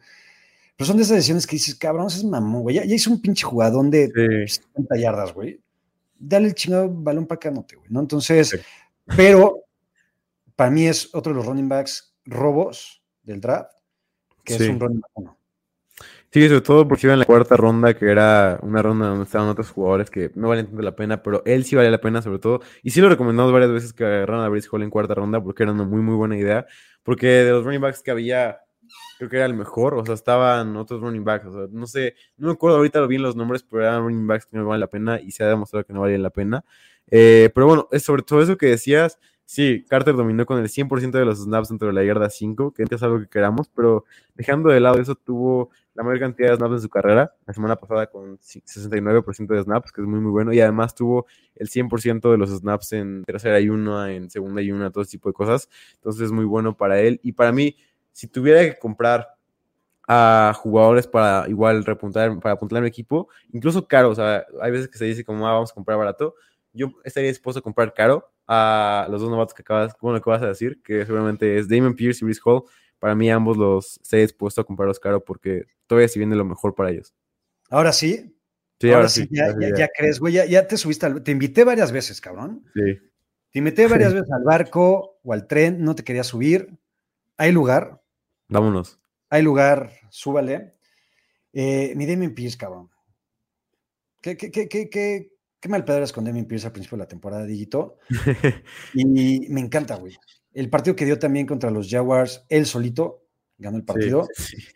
[0.76, 2.76] pero son de esas decisiones que dices, cabrón, ese es mamón, güey.
[2.76, 4.10] Ya, ya hizo un pinche jugadón de
[4.48, 4.60] Sí.
[4.64, 5.60] 50 yardas, güey.
[6.18, 8.00] Dale el chingado balón para que anote, güey, ¿no?
[8.00, 8.56] Entonces, Sí.
[9.16, 9.60] pero
[10.56, 13.70] para mí es otro de los running backs robos del draft,
[14.42, 14.64] que Sí.
[14.64, 15.38] es un running back uno.
[16.34, 19.48] Sí, sobre todo porque iba en la cuarta ronda, que era una ronda donde estaban
[19.48, 22.40] otros jugadores que no valen tanto la pena, pero él sí vale la pena, sobre
[22.40, 22.60] todo.
[22.82, 25.62] Y sí lo recomendamos varias veces que agarraran a Brice Hall en cuarta ronda, porque
[25.62, 26.66] era una muy, muy buena idea.
[27.04, 28.58] Porque de los running backs que había,
[29.18, 32.16] creo que era el mejor, o sea, estaban otros running backs, o sea, no sé,
[32.36, 34.88] no me acuerdo ahorita bien los nombres, pero eran running backs que no valen la
[34.88, 36.64] pena y se ha demostrado que no valen la pena.
[37.12, 39.20] Eh, pero bueno, es sobre todo eso que decías.
[39.46, 42.84] Sí, Carter dominó con el 100% de los snaps dentro de la yarda 5, que
[42.88, 44.04] es algo que queramos, pero
[44.34, 47.76] dejando de lado eso, tuvo la mayor cantidad de snaps en su carrera, la semana
[47.76, 51.26] pasada con 69% de snaps, que es muy, muy bueno, y además tuvo
[51.56, 55.28] el 100% de los snaps en tercera y una, en segunda y una, todo tipo
[55.28, 57.76] de cosas, entonces es muy bueno para él, y para mí,
[58.12, 59.28] si tuviera que comprar
[60.08, 64.88] a jugadores para igual repuntar, para apuntar mi equipo, incluso caro, o sea, hay veces
[64.88, 66.34] que se dice como, ah, vamos a comprar barato,
[66.72, 70.42] yo estaría dispuesto a comprar caro a los dos novatos que acabas, bueno, que vas
[70.42, 72.62] a decir, que seguramente es Damon Pierce y Brice Hall,
[72.98, 76.74] para mí ambos los estaría dispuesto a comprarlos caro porque todavía si viene lo mejor
[76.74, 77.14] para ellos.
[77.70, 78.30] Ahora sí,
[78.80, 81.64] Sí, ahora, ahora sí, ya, ya- ya crees, güey, ya, te subiste al, te invité
[81.64, 82.64] varias veces, cabrón.
[82.74, 82.98] Sí.
[83.50, 86.76] Te invité varias veces al barco o al tren, no te quería subir.
[87.36, 88.02] Hay lugar,
[88.48, 88.98] Vámonos.
[89.30, 90.74] hay lugar, súbale.
[91.52, 92.90] Eh, mi Damien Pierce, cabrón.
[94.20, 95.30] ¿Qué, qué, qué, qué, qué,
[95.64, 97.96] qué mal pedo con Damien Pierce al principio de la temporada, Digito?
[98.92, 100.14] Y me encanta, güey.
[100.52, 103.24] El partido que dio también contra los Jaguars, él solito
[103.56, 104.28] ganó el partido.
[104.34, 104.68] Sí, sí.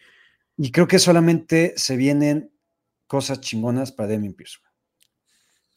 [0.56, 2.50] Y creo que solamente se vienen
[3.06, 4.60] cosas chingonas para Damien Pierce.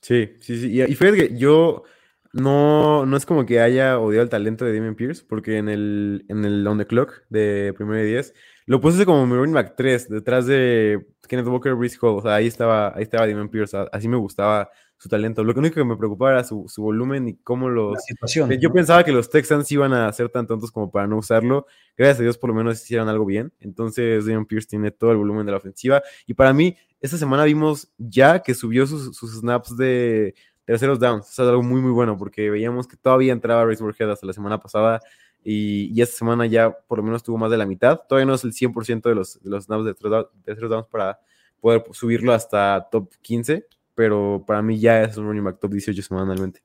[0.01, 0.71] Sí, sí, sí.
[0.71, 1.83] Y, y fíjate que yo
[2.31, 6.23] no, no es como que haya odiado el talento de Damien Pierce, porque en el,
[6.29, 8.33] en el On the Clock de primero y 10
[8.65, 12.17] lo puse como mi running back 3, detrás de Kenneth Walker, Brice Hall.
[12.17, 13.77] O sea, ahí estaba, ahí estaba Pierce.
[13.91, 15.43] Así me gustaba su talento.
[15.43, 17.93] Lo único que me preocupaba era su, su volumen y cómo los.
[17.93, 18.51] La situación.
[18.59, 18.75] Yo ¿no?
[18.75, 21.65] pensaba que los Texans iban a ser tan tontos como para no usarlo.
[21.97, 23.51] Gracias a Dios, por lo menos hicieron algo bien.
[23.59, 26.03] Entonces, Damien Pierce tiene todo el volumen de la ofensiva.
[26.27, 31.29] Y para mí, esta semana vimos ya que subió sus, sus snaps de terceros downs.
[31.29, 34.33] Eso es algo muy, muy bueno porque veíamos que todavía entraba Race Head hasta la
[34.33, 34.99] semana pasada.
[35.43, 37.99] Y, y esta semana ya por lo menos tuvo más de la mitad.
[38.07, 39.93] Todavía no es el 100% de los, de los snaps de
[40.43, 41.19] terceros downs para
[41.59, 43.65] poder subirlo hasta top 15.
[43.95, 46.61] Pero para mí ya es un running back top 18 semanalmente.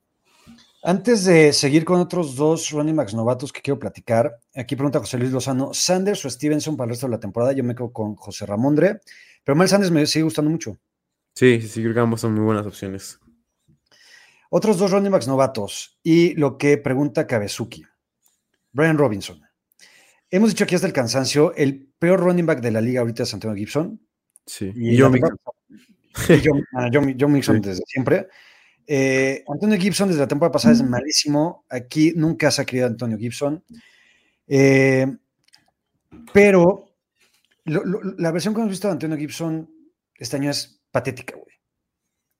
[0.89, 5.19] Antes de seguir con otros dos running backs novatos que quiero platicar, aquí pregunta José
[5.19, 7.53] Luis Lozano, ¿Sanders o Stevenson para el resto de la temporada?
[7.53, 9.01] Yo me quedo con José Ramondre,
[9.43, 10.79] pero Mal Sanders me sigue gustando mucho.
[11.35, 13.19] Sí, sí, sí, creo que ambos son muy buenas opciones.
[14.49, 17.85] Otros dos running backs novatos y lo que pregunta Kabezuki.
[18.77, 19.41] Brian Robinson.
[20.31, 23.33] Hemos dicho aquí hasta el cansancio, el peor running back de la liga ahorita es
[23.33, 24.01] Antonio Gibson.
[24.45, 24.71] Sí.
[24.75, 26.89] Y, Y yo, John, ah,
[27.29, 27.69] Mixon Sí.
[27.69, 28.29] desde siempre.
[28.87, 31.65] Eh, Antonio Gibson desde la temporada pasada es malísimo.
[31.71, 33.65] Aquí nunca se ha querido Antonio Gibson.
[34.47, 35.07] Eh,
[36.33, 36.95] pero
[37.65, 39.69] lo- lo- la versión que hemos visto de Antonio Gibson
[40.15, 41.55] este año es patética, güey.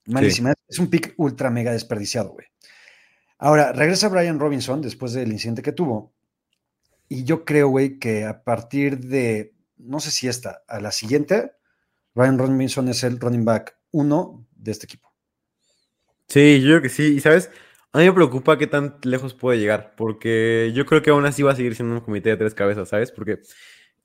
[0.07, 0.53] Malísima.
[0.69, 2.47] Es un pick ultra mega desperdiciado, güey.
[3.39, 6.15] Ahora, regresa Brian Robinson después del incidente que tuvo.
[7.09, 11.53] Y yo creo, güey, que a partir de, no sé si esta, a la siguiente,
[12.15, 15.13] Brian Robinson es el running back uno de este equipo.
[16.29, 17.15] Sí, yo creo que sí.
[17.15, 17.51] Y sabes,
[17.93, 21.43] a mí me preocupa qué tan lejos puede llegar, porque yo creo que aún así
[21.43, 23.13] va a seguir siendo un comité de tres cabezas, ¿sabes?
[23.13, 23.41] Porque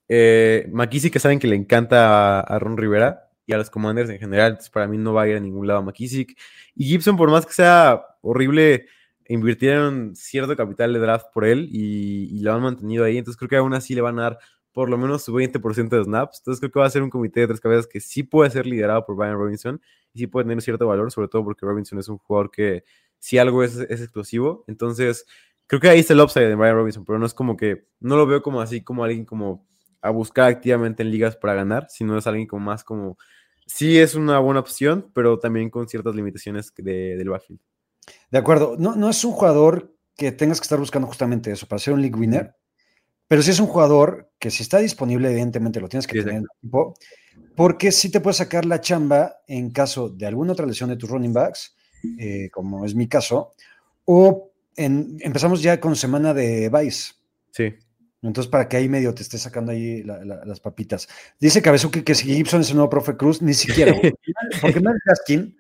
[0.08, 0.70] eh,
[1.12, 4.52] que saben que le encanta a, a Ron Rivera y a los Commanders en general,
[4.52, 6.38] entonces para mí no va a ir a ningún lado McKissick.
[6.76, 8.86] Y Gibson, por más que sea horrible,
[9.28, 13.58] invirtieron cierto capital de draft por él y, lo han mantenido ahí, entonces creo que
[13.58, 14.40] aún así le van a dar
[14.72, 16.40] por lo menos su 20% de snaps.
[16.40, 18.66] Entonces creo que va a ser un comité de tres cabezas que sí puede ser
[18.66, 19.82] liderado por Brian Robinson
[20.14, 22.84] y sí puede tener cierto valor, sobre todo porque Robinson es un jugador que
[23.20, 24.64] si algo es, es explosivo.
[24.68, 25.26] Entonces
[25.68, 28.18] creo que ahí está el upside de Brian Robinson, pero no es como que, no
[28.18, 29.68] lo veo como así como alguien como
[30.02, 33.18] a buscar activamente en ligas para ganar, sino es alguien como más como,
[33.66, 37.62] sí es una buena opción, pero también con ciertas limitaciones de, del backfield.
[38.32, 41.80] De acuerdo, no, no es un jugador que tengas que estar buscando justamente eso para
[41.80, 42.56] ser un league winner,
[43.28, 46.36] pero sí es un jugador que si está disponible, evidentemente lo tienes que Sí, tener
[46.36, 46.94] en el equipo,
[47.56, 51.10] porque sí te puede sacar la chamba en caso de alguna otra lesión de tus
[51.10, 51.76] running backs,
[52.20, 53.54] eh, como es mi caso,
[54.06, 57.14] o en- empezamos ya con semana de Vice.
[57.52, 57.74] Sí.
[58.24, 61.08] Entonces, para que ahí medio te esté sacando ahí la- la- las papitas.
[61.40, 63.94] Dice Cabezuki que si Gibson es el nuevo profe Cruz, ni siquiera.
[64.62, 65.58] Porque Mel Gaskin,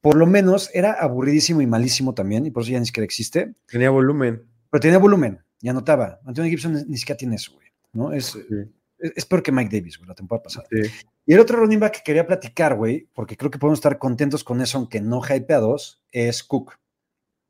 [0.00, 3.54] por lo menos, era aburridísimo y malísimo también, y por eso ya ni siquiera existe,
[3.66, 4.42] Tenía volumen.
[4.70, 6.20] pero tenía volumen y anotaba.
[6.24, 7.66] Antonio Gibson ni- siquiera tiene eso, güey.
[7.92, 8.12] ¿no?
[8.12, 8.34] Es,
[8.98, 10.66] es, es peor que Mike Davis, güey, la temporada pasada.
[10.70, 10.90] Sí.
[11.26, 14.42] Y el otro running back que quería platicar, güey, porque creo que podemos estar contentos
[14.44, 16.72] con eso, aunque no hypeados, es Cook,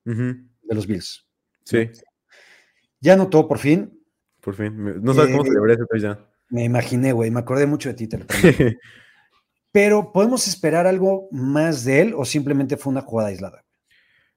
[0.04, 1.26] de los Bills.
[1.64, 1.88] Sí,
[3.00, 3.96] Ya anotó por fin.
[4.40, 5.02] por fin.
[5.02, 6.26] No sabes cómo Eh, celebrar ese touchdown.
[6.48, 8.26] Me imaginé, güey, me acordé mucho de ti, te lo.
[9.72, 13.64] Pero, ¿podemos esperar algo más de él o simplemente fue una jugada aislada?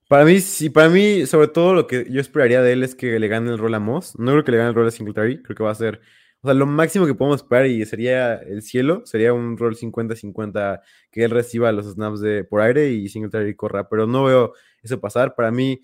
[0.07, 3.17] Para mí, sí, para mí, sobre todo lo que yo esperaría de él es que
[3.19, 4.13] le gane el rol a Moss.
[4.19, 6.01] No creo que le gane el rol a Singletary, creo que va a ser,
[6.41, 10.81] o sea, lo máximo que podemos esperar y sería el cielo, sería un rol 50-50
[11.09, 14.99] que él reciba los snaps de por aire y Singletary corra, pero no veo eso
[14.99, 15.33] pasar.
[15.33, 15.81] Para mí,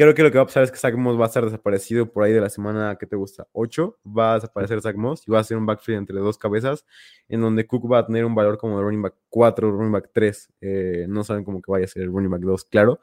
[0.00, 2.10] creo que lo que va a pasar es que Zach Moss va a estar desaparecido
[2.10, 5.30] por ahí de la semana que te gusta, 8, va a desaparecer Zach Moss y
[5.30, 6.86] va a ser un backfield entre dos cabezas,
[7.28, 10.08] en donde Cook va a tener un valor como de running back 4, running back
[10.14, 12.98] 3, eh, no saben cómo que vaya a ser el running back 2, claro.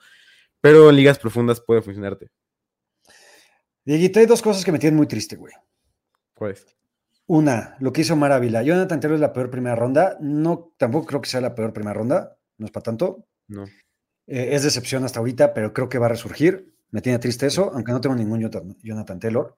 [0.59, 2.31] Pero en ligas profundas puede funcionarte.
[3.85, 5.53] Dieguito, hay dos cosas que me tienen muy triste, güey.
[6.33, 6.65] ¿Cuál es?
[7.27, 8.63] Una, lo que hizo Omar Ávila.
[8.63, 10.17] Jonathan Taylor es la peor primera ronda.
[10.19, 12.39] No, tampoco creo que sea la peor primera ronda.
[12.57, 13.27] No es para tanto.
[13.47, 13.65] No.
[14.25, 16.73] Eh, es decepción hasta ahorita, pero creo que va a resurgir.
[16.91, 19.55] Me tiene triste eso, aunque no tengo ningún Jonathan, Jonathan Taylor.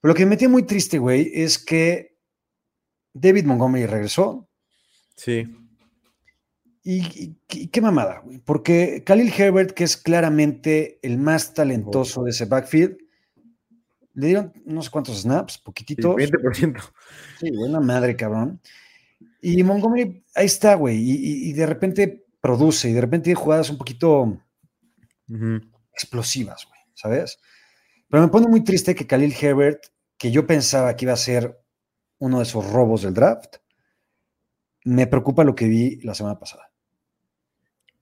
[0.00, 2.16] Pero lo que me tiene muy triste, güey, es que
[3.12, 4.48] David Montgomery regresó.
[5.16, 5.46] Sí.
[6.82, 8.38] Y, qué mamada, güey.
[8.38, 12.98] Porque Khalil Herbert, que es claramente el más talentoso de ese backfield,
[14.14, 16.14] le dieron no sé cuántos snaps, poquititos.
[16.14, 16.82] 20%.
[17.40, 18.60] Sí, buena madre, cabrón.
[19.40, 20.98] Y Montgomery, ahí está, güey.
[20.98, 24.38] Y, de repente produce, y de repente tiene jugadas un poquito
[25.28, 25.60] Ujú.
[25.94, 27.38] Explosivas, güey, ¿sabes?
[28.08, 29.86] Pero me pone muy triste que Khalil Herbert,
[30.18, 31.58] que yo pensaba que iba a ser
[32.18, 33.56] uno de esos robos del draft,
[34.84, 36.70] me preocupa lo que vi la semana pasada.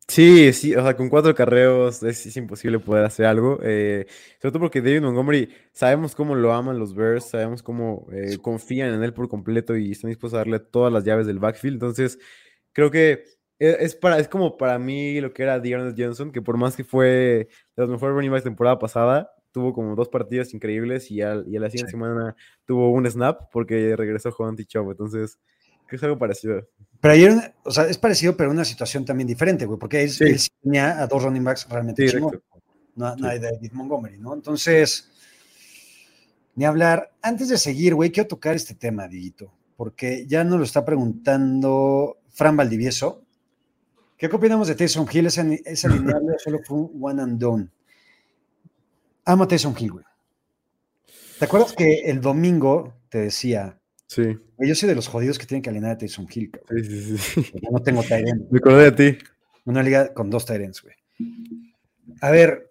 [0.08, 3.58] Sí, sí, o sea, con cuatro carreos es, es imposible poder hacer algo.
[3.62, 4.06] eh,
[4.40, 8.92] sobre todo porque David Montgomery, sabemos cómo lo aman los Bears, sabemos cómo eh, confían
[8.92, 11.74] en él por completo y están dispuestos a darle todas las llaves del backfield.
[11.76, 12.18] Entonces,
[12.72, 13.24] creo que
[13.58, 16.76] e- es, para, es como para mí lo que era Dearness Johnson, que por más
[16.76, 21.20] que fue de los mejores running backs temporada pasada, tuvo como dos partidos increíbles y,
[21.22, 21.98] al, y a la siguiente Sí.
[21.98, 24.92] semana tuvo un snap porque regresó Juan Chavo.
[24.92, 25.38] Entonces,
[25.88, 26.66] que es algo parecido.
[27.00, 30.24] Pero ayer, o sea, es parecido, pero una situación también diferente, güey, porque él, Sí.
[30.24, 32.16] él sí tenía a dos running backs realmente Sí.
[32.94, 34.34] No, no hay David Montgomery, ¿no?
[34.34, 35.10] Entonces,
[36.54, 37.10] ni hablar.
[37.22, 42.18] Antes de seguir, güey, quiero tocar este tema, Diguito, porque ya nos lo está preguntando
[42.30, 43.21] Fran Valdivieso.
[44.28, 45.26] ¿Qué opinamos de Taysom Hill?
[45.26, 47.68] ¿Es, es alineable solo fue un one and done?
[49.24, 50.04] Amo a Taysom Hill, güey.
[51.40, 55.62] ¿Te acuerdas que el domingo te decía, Sí, yo soy de los jodidos que tienen
[55.62, 56.84] que alinear a Taysom Hill, cabrón?
[56.84, 57.52] sí, sí, sí.
[57.54, 58.48] Yo no tengo Tyrant.
[58.48, 59.24] Me acordé de ti.
[59.64, 60.94] Una liga con dos Tyrants, güey.
[62.20, 62.70] A ver,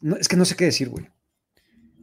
[0.00, 1.08] no, es que no sé qué decir, güey.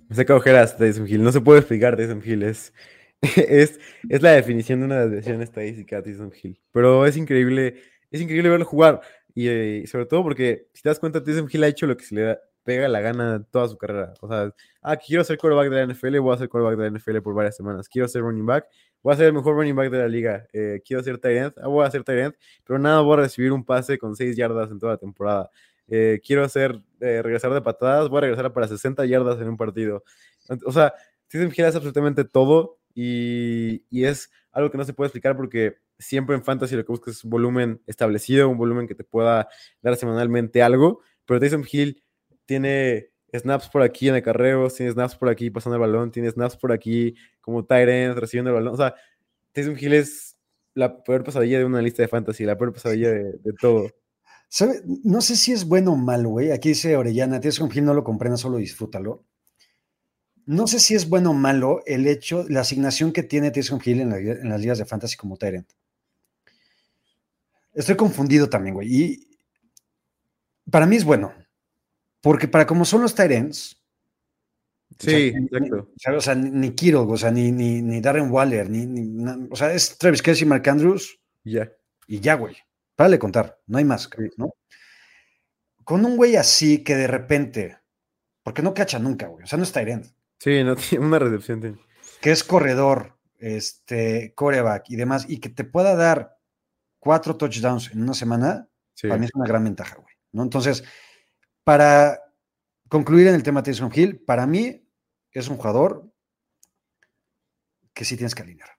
[0.09, 1.23] Me saca ojeras Tyson Hill.
[1.23, 2.43] No se puede explicar Tyson Hill.
[2.43, 2.73] Es,
[3.35, 3.79] es,
[4.09, 6.59] es la definición de una desviación estadística Tyson Hill.
[6.71, 7.75] Pero es increíble,
[8.09, 9.01] es increíble verlo jugar.
[9.33, 12.03] Y eh, sobre todo porque, si te das cuenta, Tyson Hill ha hecho lo que
[12.03, 14.13] se le pega la gana toda su carrera.
[14.21, 16.97] O sea, ah, quiero ser quarterback de la NFL, voy a ser quarterback de la
[16.97, 17.87] NFL por varias semanas.
[17.87, 18.67] Quiero ser running back,
[19.03, 20.47] voy a ser el mejor running back de la liga.
[20.51, 23.21] Eh, quiero ser tight end, ah, voy a ser tight end, pero nada, voy a
[23.21, 25.49] recibir un pase con 6 yardas en toda la temporada.
[25.87, 30.03] Eh, quiero hacer, regresar de patadas, voy a regresar para 60 yardas en un partido.
[30.65, 30.93] O sea,
[31.27, 35.77] Tyson Hill hace absolutamente todo y, y es algo que no se puede explicar porque
[35.97, 39.47] siempre en fantasy lo que buscas es un volumen establecido, un volumen que te pueda
[39.81, 42.03] dar semanalmente algo, pero Tyson Hill
[42.45, 46.57] tiene snaps por aquí en acarreos, tiene snaps por aquí pasando el balón, tiene snaps
[46.57, 48.73] por aquí como end recibiendo el balón.
[48.73, 48.95] O sea,
[49.53, 50.37] Tyson Hill es
[50.73, 53.89] la peor pesadilla de una lista de fantasy, la peor pesadilla de, de todo.
[54.53, 54.81] ¿Sabe?
[55.05, 56.51] No sé si es bueno o malo, güey.
[56.51, 59.23] Aquí dice Orellana, Taysom Hill no lo comprenda, solo disfrútalo.
[60.51, 64.01] No sé si es bueno o malo el hecho, la asignación que tiene Taysom Hill
[64.01, 65.69] en, la- en las ligas de fantasy como Tyrant.
[67.73, 68.87] Estoy confundido también, güey.
[68.93, 69.37] Y
[70.69, 71.33] para mí es bueno.
[72.19, 73.77] Porque para como son los Tyrants,
[74.99, 75.89] Sí, exacto.
[76.05, 79.55] ni- O sea, ni, Kittle, o sea, ni, ni, ni Darren Waller, ni, ni o
[79.55, 81.71] sea, es Travis Kelsey, Mark Andrews Ya.
[82.07, 82.57] y ya, güey.
[82.97, 84.53] Para de contar, no hay más, ¿no?
[85.85, 87.77] Con un güey así que de repente,
[88.43, 90.05] porque no cacha nunca, güey, o sea, no es Tyrant,
[90.41, 91.61] Sí, no tiene una recepción.
[91.61, 91.77] tiene.
[92.19, 96.35] que es corredor, este, coreback y demás, y que te pueda dar
[96.99, 99.07] cuatro touchdowns en una semana, Sí.
[99.07, 100.43] para mí es una gran ventaja, güey, ¿no?
[100.43, 100.83] Entonces,
[101.63, 102.19] para
[102.89, 104.83] concluir en el tema de Taysom Hill, para mí
[105.31, 106.11] es un jugador
[107.93, 108.69] que sí tienes que alinear.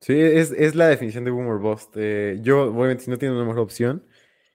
[0.00, 1.92] Sí, es, es la definición de boomer bust.
[1.96, 4.06] Eh, yo, obviamente, si no tiene una mejor opción,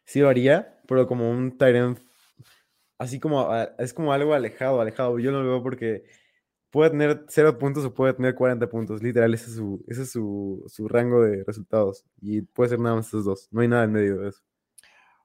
[0.06, 2.00] sí lo haría, pero como un Tyrant,
[3.02, 5.20] así como, a- es como algo alejado, alejado.
[5.20, 6.04] Yo no lo veo porque
[6.70, 9.02] puede tener 0 puntos o puede tener 40 puntos.
[9.04, 12.06] Literal, ese es su, ese es su, su rango de resultados.
[12.22, 13.48] Y puede ser nada más esos dos.
[13.52, 14.42] No hay nada en medio de eso.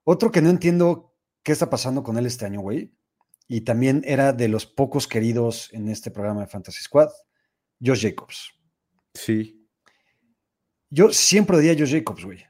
[0.05, 2.93] Otro que no entiendo qué está pasando con él este año, güey,
[3.49, 7.11] y también era de los pocos queridos en este programa de Fantasy Squad,
[7.85, 8.53] Josh Jacobs.
[9.15, 9.69] Sí.
[10.91, 12.45] Yo siempre odié a Josh Jacobs, güey.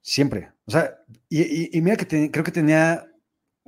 [0.00, 0.52] Siempre.
[0.64, 3.07] O sea, y, y- y mira que creo que tenía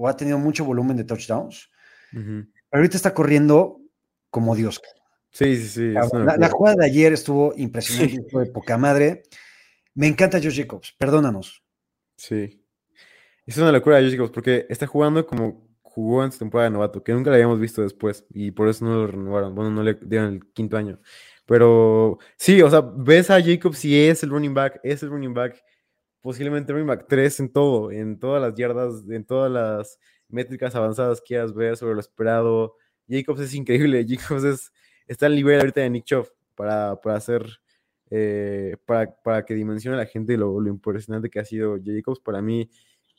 [0.00, 1.70] o ha tenido mucho volumen de touchdowns,
[2.10, 3.82] pero ahorita está corriendo
[4.30, 4.80] como Dios.
[5.30, 5.92] Sí, sí, sí.
[5.92, 9.24] La, la jugada de ayer estuvo impresionante, estuvo de poca madre.
[9.94, 11.62] Me encanta Josh Jacobs, perdónanos.
[12.16, 12.64] Sí.
[13.44, 16.72] Es una locura de Josh Jacobs porque está jugando como jugó en su temporada de
[16.72, 19.54] novato, que nunca lo habíamos visto después y por eso no lo renovaron.
[19.54, 20.98] Bueno, no le dieron el quinto año.
[21.44, 25.34] Pero sí, o sea, ves a Jacobs y es el running back, es el running
[25.34, 25.62] back,
[26.20, 31.20] posiblemente running back 3 en todo, en todas las yardas, en todas las métricas avanzadas
[31.20, 32.76] que quieras ver sobre lo esperado.
[33.09, 34.72] Jacobs es increíble, Jacobs es,
[35.06, 37.46] está al nivel ahorita de Nick Chubb para, para hacer,
[38.11, 42.20] eh, para, para que dimensione a la gente lo, lo impresionante que ha sido Jacobs.
[42.20, 42.70] Para mí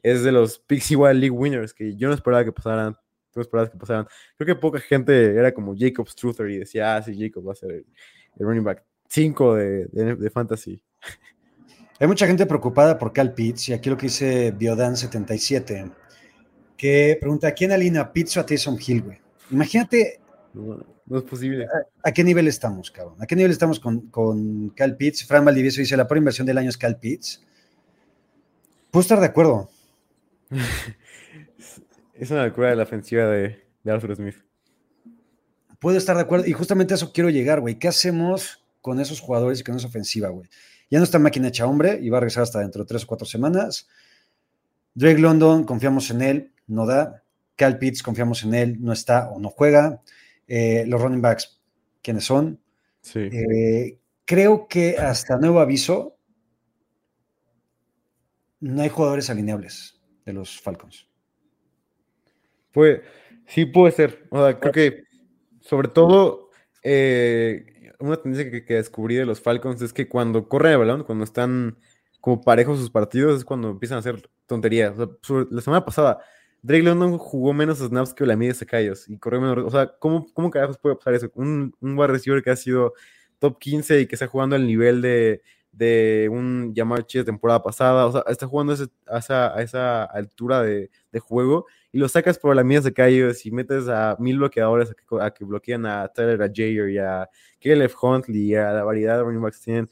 [0.03, 2.95] es de los picks igual league winners que yo no esperaba que pasaran.
[3.33, 4.07] No esperabas que pasaran.
[4.35, 7.55] Creo que poca gente era como Jacobs Truther y decía, ah, sí, Jacob va a
[7.55, 7.85] ser el,
[8.37, 10.83] running back 5 de, de, de fantasy.
[12.01, 15.93] Hay mucha gente preocupada por Cal Pitts, y aquí lo que dice Biodan77,
[16.75, 19.19] que pregunta: ¿a quién alinea Pitts o a Taysom Hill, güey?
[19.51, 20.19] Imagínate
[20.53, 21.67] No, no es posible.
[22.03, 23.15] a qué nivel estamos, cabrón.
[23.21, 25.25] ¿A qué nivel estamos con, con Cal Pitts?
[25.27, 27.45] Fran Valdivieso dice: la peor inversión del año es Cal Pitts.
[28.89, 29.69] Puedo estar de acuerdo.
[30.49, 31.81] Es-
[32.13, 34.35] Es una locura de la ofensiva de, de Arthur Smith.
[35.79, 36.45] Puedo estar de acuerdo.
[36.45, 37.79] Y justamente a eso quiero llegar, güey.
[37.79, 40.47] ¿Qué hacemos con esos jugadores y con esa ofensiva, güey?
[40.91, 43.07] Ya no está máquina hecha hombre y va a regresar hasta dentro de tres o
[43.07, 43.87] cuatro semanas.
[44.93, 47.23] Drake London, confiamos en él, no da.
[47.55, 50.01] Cal Pitts, confiamos en él, no está o no juega.
[50.47, 51.61] Eh, los running backs,
[52.01, 52.59] ¿quiénes son?
[53.01, 53.19] Sí.
[53.19, 56.17] Eh, creo que hasta nuevo aviso,
[58.59, 61.07] no hay jugadores alineables de los Falcons.
[62.73, 63.03] Puede,
[63.47, 64.27] sí puede ser.
[64.29, 65.03] O sea, creo que
[65.61, 66.49] sobre todo
[66.83, 67.70] eh,
[68.01, 71.23] una tendencia que, que descubrí de los Falcons es que cuando corren el balón, cuando
[71.23, 71.77] están
[72.19, 74.97] como parejos sus partidos, es cuando empiezan a hacer tonterías.
[74.97, 76.19] O sea, la semana pasada,
[76.61, 79.65] Drake London jugó menos snaps que la media Secayos y corrió menos.
[79.65, 81.31] O sea, ¿cómo, cómo carajos puede pasar eso?
[81.35, 82.93] Un, un receiver que ha sido
[83.39, 88.05] top 15 y que está jugando al nivel de, de un Jamar Chase temporada pasada.
[88.05, 92.07] O sea, está jugando ese- a esa, a esa altura de, de juego y lo
[92.07, 95.43] sacas por la mía de callos y metes a mil bloqueadores a que, a que
[95.43, 99.41] bloquean a Tyler, a Jair y a Caleb Huntley y a la variedad de running
[99.41, 99.89] backs que tienen.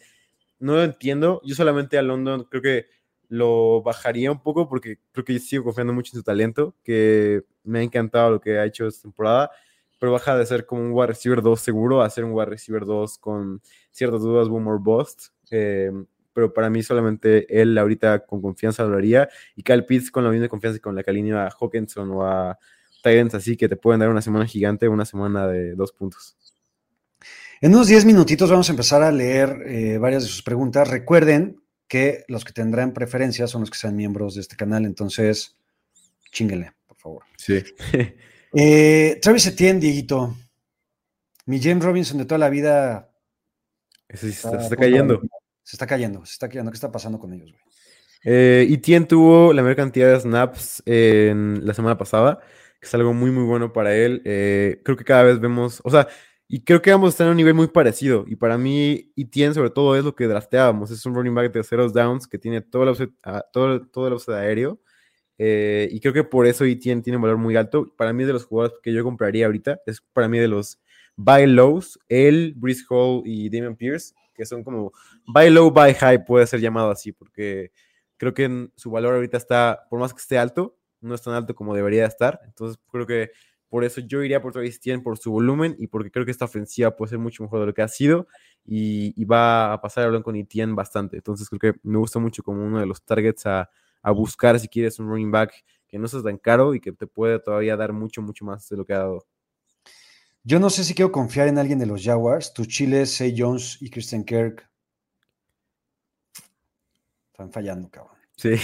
[0.60, 1.42] No lo entiendo.
[1.44, 2.88] Yo solamente a London creo que
[3.28, 7.80] lo bajaría un poco porque creo que sigo confiando mucho en su talento, que me
[7.80, 9.52] ha encantado lo que ha hecho esta temporada,
[10.00, 12.86] pero baja de ser como un wide receiver 2 seguro a ser un wide receiver
[12.86, 15.28] 2 con ciertas dudas, boom or bust.
[15.52, 15.92] Eh,
[16.39, 20.30] pero para mí solamente él ahorita con confianza lo haría y Kyle Pitts con la
[20.30, 22.58] misma confianza con la que alinea a Hawkinson o a
[23.04, 26.38] Tyrants así que te pueden dar una semana gigante una semana de dos puntos.
[27.62, 30.88] En unos 10 minutitos vamos a empezar a leer eh, varias de sus preguntas.
[30.88, 35.58] Recuerden que los que tendrán preferencia son los que sean miembros de este canal, entonces
[36.31, 37.23] chinguenle, por favor.
[37.37, 37.62] Sí.
[38.52, 40.35] Eh, Travis Etienne, Dieguito.
[41.46, 43.12] Mi James Robinson de toda la vida
[44.08, 45.21] Ese sí se está está, cayendo.
[45.70, 46.72] Se está cayendo, se está cayendo.
[46.72, 47.63] ¿Qué está pasando con ellos, güey?
[48.24, 52.40] Eh, Etienne tuvo la mayor cantidad de snaps en la semana pasada,
[52.82, 54.24] que es algo muy, muy bueno para él.
[54.26, 56.08] Eh, creo que cada vez vemos, o sea,
[56.48, 58.26] y creo que vamos a estar en un nivel muy parecido.
[58.28, 60.90] Y para mí, Etienne, sobre todo, es lo que drafteábamos.
[60.90, 64.08] Es un running back de ceros downs que tiene todo el offset, ah, todo, todo
[64.08, 64.82] el offset aéreo.
[65.38, 67.94] Eh, y creo que por eso Etienne tiene un valor muy alto.
[67.96, 70.82] Para mí, de los jugadores que yo compraría ahorita, es para mí de los
[71.15, 74.94] buy lows, él, Breeze Hall y Damian Pierce, que son como
[75.27, 77.71] buy low, buy high, puede ser llamado así, porque
[78.17, 81.56] creo que su valor ahorita está, por más que esté alto, no es tan alto
[81.56, 82.40] como debería estar.
[82.46, 83.31] Entonces creo que
[83.69, 86.46] Por eso yo iría por Travis Etienne por su volumen y porque creo que esta
[86.46, 88.27] ofensiva puede ser mucho mejor de lo que ha sido
[88.65, 91.17] y, va a pasar a hablar con Etienne bastante.
[91.17, 93.69] Entonces creo que me gusta mucho como uno de los targets a,
[94.02, 95.54] a buscar si quieres un running back
[95.87, 98.77] que no sea tan caro y que te puede todavía dar mucho, mucho más de
[98.77, 99.25] lo que ha dado.
[100.50, 102.56] Yo no sé si quiero confiar en alguien de los Jaguars.
[102.56, 104.67] Tu Chile, Say Jones y Christian Kirk
[107.31, 108.15] están fallando, cabrón.
[108.35, 108.56] Sí.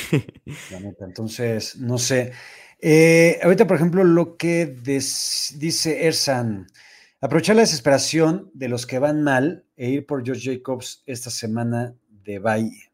[0.99, 2.33] Entonces, no sé.
[2.81, 6.65] Eh, ahorita, por ejemplo, lo que dice Ersan,
[7.21, 11.93] aprovechar la desesperación de los que van mal e ir por George Jacobs esta semana
[12.09, 12.91] de Valle.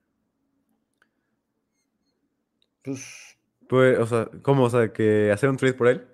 [2.82, 3.38] Pues,
[3.70, 4.64] pues, o sea, ¿cómo?
[4.64, 6.11] O sea, que hacer un trade por él.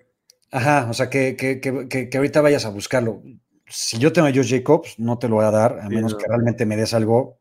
[0.50, 3.22] Ajá, o sea, que, que, que, ahorita vayas a buscarlo.
[3.66, 6.26] Si yo tengo a Josh Jacobs, no te lo voy a dar, a menos que
[6.26, 7.38] realmente me des algo.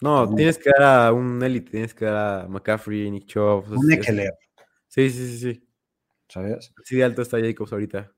[0.00, 3.70] No, tienes que dar a un Elite, tienes que dar a McCaffrey, Nick Chubb.
[3.70, 4.32] Un Eckler.
[4.86, 5.68] Sí, sí, sí, sí.
[6.28, 6.72] ¿Sabes?
[6.84, 8.12] Sí, de alto está Jacobs ahorita.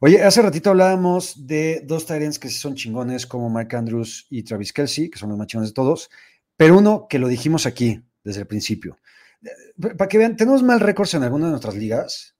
[0.00, 4.72] Oye, hace ratito hablábamos de dos Tyrants que son chingones, como Mark Andrews y Travis
[4.72, 6.10] Kelsey, que son los más chingones de todos,
[6.56, 8.98] pero uno que lo dijimos aquí desde el principio.
[9.42, 12.36] Eh, para que vean, tenemos mal récords en alguna de nuestras ligas,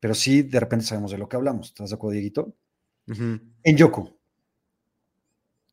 [0.00, 1.68] pero sí de repente sabemos de lo que hablamos.
[1.68, 2.56] ¿Estás de acuerdo, Dieguito?
[3.06, 4.18] En Yoku.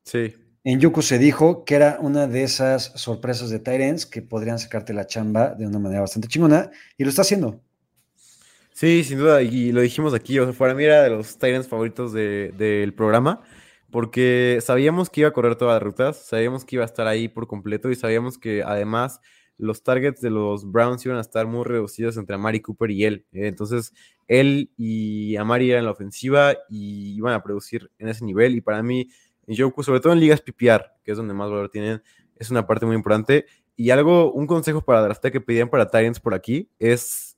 [0.04, 0.36] Sí.
[0.64, 4.94] En Yoku se dijo que era una de esas sorpresas de Tyrants que podrían sacarte
[4.94, 7.62] la chamba de una manera bastante chingona y lo está haciendo.
[8.74, 11.68] Sí, sin duda, y lo dijimos aquí, o sea, para mí era de los Tyrants
[11.68, 13.42] favoritos del programa,
[13.90, 17.28] porque sabíamos que iba a correr todas las rutas, sabíamos que iba a estar ahí
[17.28, 19.20] por completo y sabíamos que además
[19.58, 23.26] los targets de los Browns iban a estar muy reducidos entre Amari Cooper y él.
[23.32, 23.93] Eh, entonces,
[24.28, 28.55] él y Amari eran la ofensiva y iban a producir en ese nivel.
[28.55, 29.10] Y para mí,
[29.47, 32.03] Joku, sobre todo en ligas PPR, que es donde más valor tienen,
[32.36, 33.45] es una parte muy importante.
[33.76, 37.38] Y algo, un consejo para draftear que pedían para Tyrants por aquí es,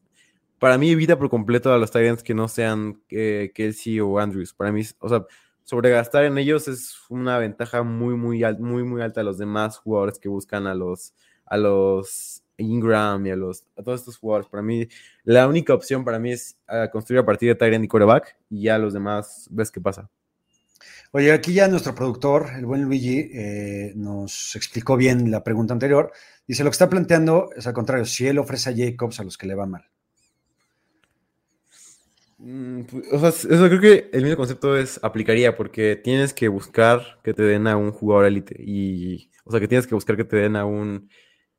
[0.57, 4.53] para mí, evita por completo a los Tyrants que no sean eh, Kelsey o Andrews.
[4.53, 5.25] Para mí, o sea,
[5.63, 10.17] sobregastar en ellos es una ventaja muy, muy, muy, muy alta a los demás jugadores
[10.17, 11.13] que buscan a los
[11.49, 14.47] a los Ingram y a, los, a todos estos jugadores.
[14.49, 14.87] Para mí,
[15.23, 18.63] la única opción para mí es ah, construir a partir de Tyrant y quarterback y
[18.63, 20.09] ya los demás ves qué pasa.
[21.11, 26.11] Oye, aquí ya nuestro productor, el buen Luigi, eh, nos explicó bien la pregunta anterior.
[26.47, 29.35] Dice, lo que está planteando es al contrario, si él ofrece a Jacobs a los
[29.35, 29.89] que le va mal.
[32.37, 36.47] Mm, pues, o sea, eso creo que el mismo concepto es aplicaría porque tienes que
[36.47, 40.15] buscar que te den a un jugador élite y, o sea, que tienes que buscar
[40.15, 41.09] que te den a un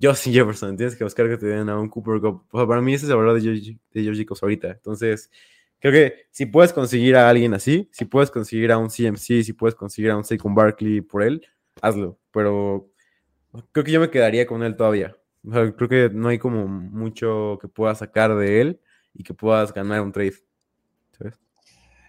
[0.00, 2.46] Justin Jefferson, tienes que buscar que te den a un Cooper Cup.
[2.50, 4.70] para mí ese es el valor de George, de ahorita.
[4.70, 5.30] Entonces,
[5.78, 9.52] creo que si puedes conseguir a alguien así, si puedes conseguir a un CMC, si
[9.52, 11.46] puedes conseguir a un Saquon Barkley por él,
[11.82, 12.18] hazlo.
[12.32, 12.90] Pero
[13.72, 15.16] creo que yo me quedaría con él todavía.
[15.42, 18.80] creo que no hay como mucho que puedas sacar de él
[19.12, 20.34] y que puedas ganar un trade.
[21.18, 21.38] ¿sabes?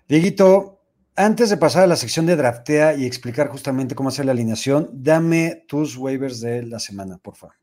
[0.08, 0.82] Dieguito,
[1.16, 4.90] antes de pasar a la sección de draftea y explicar justamente cómo hacer la alineación,
[4.94, 7.61] dame tus waivers de la semana, por favor.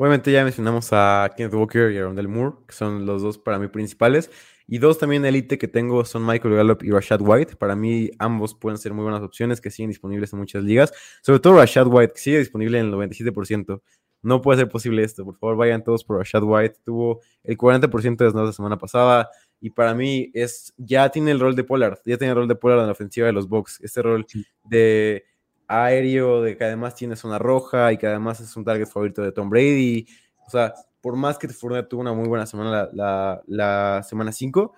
[0.00, 3.58] Obviamente ya mencionamos a Kenneth Walker y a Rondell Moore, que son los dos para
[3.58, 4.30] mí principales.
[4.68, 7.56] Y dos también elite que tengo son Michael Gallup y Rashad White.
[7.56, 10.92] Para mí ambos pueden ser muy buenas opciones que siguen disponibles en muchas ligas.
[11.20, 13.82] Sobre todo Rashad White, que sigue disponible en el 97%.
[14.22, 15.24] No puede ser posible esto.
[15.24, 16.76] Por favor, vayan todos por Rashad White.
[16.84, 19.28] Tuvo el 40% de snaps la semana pasada.
[19.60, 21.98] Y para mí es ya tiene el rol de Pollard.
[22.04, 23.80] Ya tiene el rol de Pollard en la ofensiva de los Bucks.
[23.82, 24.26] Este rol
[24.62, 25.24] de
[25.68, 29.32] aéreo, de que además tiene zona roja y que además es un target favorito de
[29.32, 30.06] Tom Brady.
[30.46, 34.72] O sea, por más que Fournette tuvo una muy buena semana la, semana 5,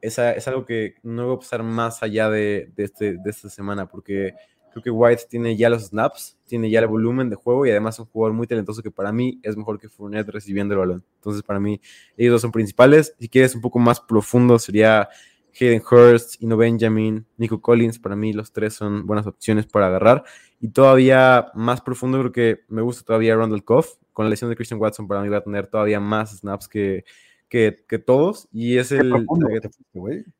[0.00, 3.86] es, es, algo que no va a pasar más allá de, este, de esta semana,
[3.86, 4.34] porque
[4.70, 7.96] creo que White tiene ya los snaps, tiene ya el volumen de juego y además
[7.96, 11.04] es un jugador muy talentoso que para mí es mejor que Fournette recibiendo el balón.
[11.16, 11.80] Entonces, para mí,
[12.16, 13.14] ellos dos son principales.
[13.18, 15.08] Si quieres un poco más profundo, sería
[15.58, 20.24] Hayden Hurst, Ino Benjamin, Nico Collins, para mí los tres son buenas opciones para agarrar.
[20.60, 23.96] Y todavía más profundo, creo que me gusta todavía Randall Koff.
[24.12, 27.04] Con la lesión de Christian Watson, para mí va a tener todavía más snaps que,
[27.48, 27.72] que,
[28.04, 28.48] todos.
[28.52, 29.26] Y es el.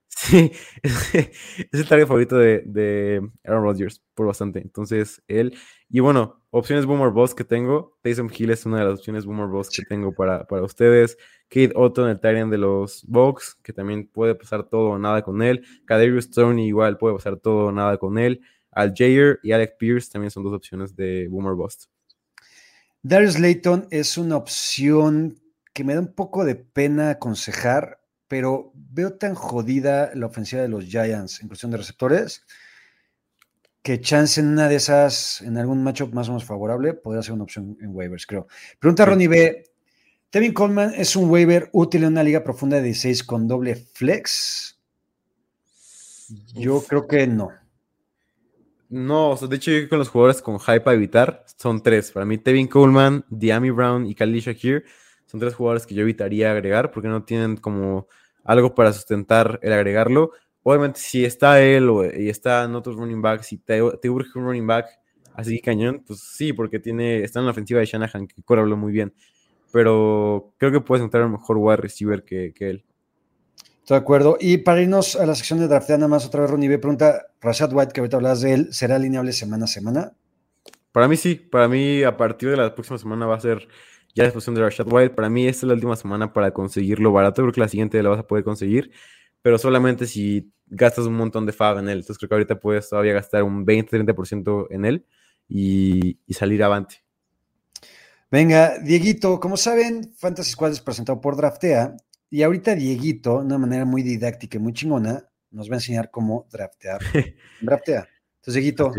[0.09, 0.51] Sí,
[0.83, 1.15] es,
[1.71, 4.59] el target favorito de, de, Aaron Rodgers por bastante.
[4.61, 5.57] Entonces, él.
[5.89, 7.97] Y bueno, opciones Boomer Boss que tengo.
[8.03, 11.17] Taysom Hill es una de las opciones Boomer Boss que tengo para, para ustedes.
[11.49, 15.23] Kate Otto en el Tyrant de los Bucks, que también puede pasar todo o nada
[15.23, 15.65] con él.
[15.87, 18.41] Kadarius Tony igual puede pasar todo o nada con él.
[18.71, 21.87] Al Jair y Alex Pierce también son dos opciones de Boomer Bust.
[23.03, 25.39] Darius Layton es una opción
[25.73, 30.69] que me da un poco de pena aconsejar, pero veo tan jodida la ofensiva de
[30.69, 32.45] los Giants en cuestión de receptores
[33.89, 37.33] que chance en una de esas, en algún matchup más o menos favorable, podría ser
[37.33, 38.47] una opción en waivers, creo.
[38.79, 39.65] Pregunta Ronnie B.
[40.31, 44.79] Tevin Coleman es un waiver útil en una liga profunda de 16 con doble flex.
[46.55, 47.51] Yo creo que no.
[48.91, 52.11] No, o sea, de hecho, yo con los jugadores con hype a evitar son tres.
[52.11, 54.85] Para mí, Tevin Coleman, Diami Brown y Khalil Shakir
[55.25, 58.07] son tres jugadores que yo evitaría agregar porque no tienen como
[58.45, 60.33] algo para sustentar el agregarlo.
[60.63, 64.45] Obviamente, si está él o, y están otros running backs, y te, te urge un
[64.45, 64.87] running back
[65.35, 68.93] así cañón, pues sí, porque tiene, está en la ofensiva de Shanahan, que corre muy
[68.93, 69.15] bien.
[69.73, 72.85] Pero creo que puedes encontrar un mejor wide receiver que, que él.
[73.81, 74.37] Estoy de acuerdo.
[74.41, 77.27] Y para irnos a la sección de draft, nada más otra vez, Ronnie B pregunta,
[77.41, 80.13] Rashad White, que ahorita hablas de él, ¿será alineable semana a semana?
[80.93, 83.69] Para mí sí, para mí a partir de la próxima semana va a ser
[84.15, 85.15] ya la exposición de Rashad White.
[85.15, 88.11] Para mí esta es la última semana para conseguirlo barato, creo que la siguiente la
[88.11, 88.91] vas a poder conseguir,
[89.43, 91.99] pero solamente si gastas un montón de fab en él.
[91.99, 95.07] Entonces creo que ahorita puedes todavía gastar un 20-30% en él
[95.49, 97.03] y, salir avante.
[98.31, 101.97] Venga, Dieguito, como saben, Fantasy Squad es presentado por Draftea
[102.29, 106.11] y ahorita Dieguito, de una manera muy didáctica y muy chingona, nos va a enseñar
[106.11, 107.01] cómo draftear.
[107.63, 108.07] Draftea.
[108.37, 108.93] Entonces, Dieguito,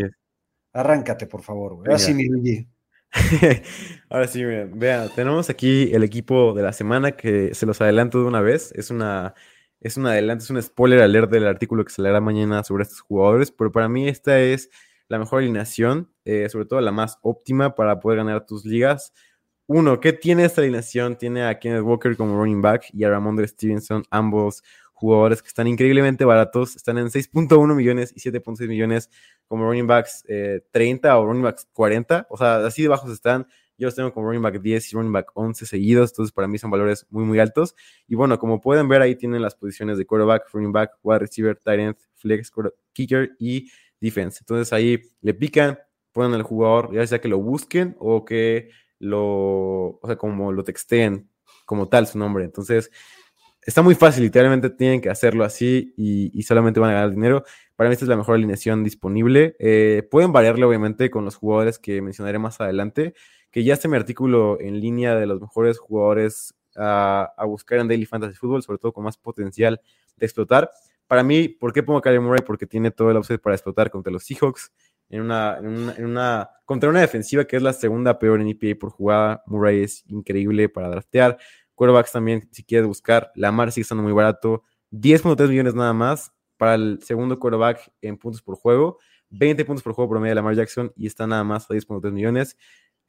[0.74, 1.74] arráncate, por favor.
[1.74, 2.68] Ahora sí, mi Luigi.
[4.10, 8.20] Ahora sí, miren, vean, tenemos aquí el equipo de la semana que se los adelanto
[8.20, 8.72] de una vez.
[8.76, 9.36] Es una,
[9.80, 13.02] es un adelanto, es un spoiler alert del artículo que se leerá mañana sobre estos
[13.02, 14.70] jugadores, pero para mí esta es
[15.10, 19.12] la mejor alineación, eh, sobre todo la más óptima para poder ganar tus ligas.
[19.68, 21.18] Uno, ¿qué tiene esta alineación?
[21.18, 25.66] Tiene a Kenneth Walker como running back y a Ramondre Stevenson, ambos jugadores que están
[25.68, 29.10] increíblemente baratos, están en 6.1 millones y 7.6 millones
[29.48, 30.24] como running backs
[30.72, 33.48] 30 eh, o running backs 40, o sea, así de bajos están.
[33.78, 36.58] Yo los tengo como running back 10 y running back 11 seguidos, entonces para mí
[36.58, 37.76] son valores muy, muy altos.
[38.08, 41.56] Y bueno, como pueden ver, ahí tienen las posiciones de quarterback, running back, wide receiver,
[41.56, 42.52] tight end, flex,
[42.92, 43.70] kicker y
[44.00, 44.40] defense.
[44.42, 45.80] Entonces ahí le pican,
[46.12, 48.70] ponen al jugador, ya sea que lo busquen o que
[49.00, 51.30] lo, o sea, como lo texten
[51.66, 52.46] como tal su nombre.
[52.46, 52.92] Entonces,
[53.62, 57.44] está muy fácil, literalmente tienen que hacerlo así y, solamente van a ganar dinero.
[57.76, 59.56] Para mí esta es la mejor alineación disponible.
[59.60, 63.14] Eh, pueden variarle obviamente con los jugadores que mencionaré más adelante,
[63.52, 67.88] que ya está mi artículo en línea de los mejores jugadores a, a buscar en
[67.88, 69.82] Daily Fantasy Football, sobre todo con más potencial
[70.18, 70.72] de explotar.
[71.10, 72.44] Para mí, ¿por qué pongo a Kyler Murray?
[72.46, 74.72] Porque tiene todo el offset para explotar contra los Seahawks.
[75.10, 79.42] En una, contra una defensiva que es la segunda peor en EPA por jugada.
[79.48, 81.40] Murray es increíble para draftear.
[81.74, 83.32] Quarterbacks también, si quieres buscar.
[83.34, 84.62] Lamar sigue estando muy barato.
[84.92, 89.00] 10.3 millones nada más para el segundo quarterback en puntos por juego.
[89.32, 92.56] 20 puntos por juego promedio de Lamar Jackson y está nada más a 10.3 millones.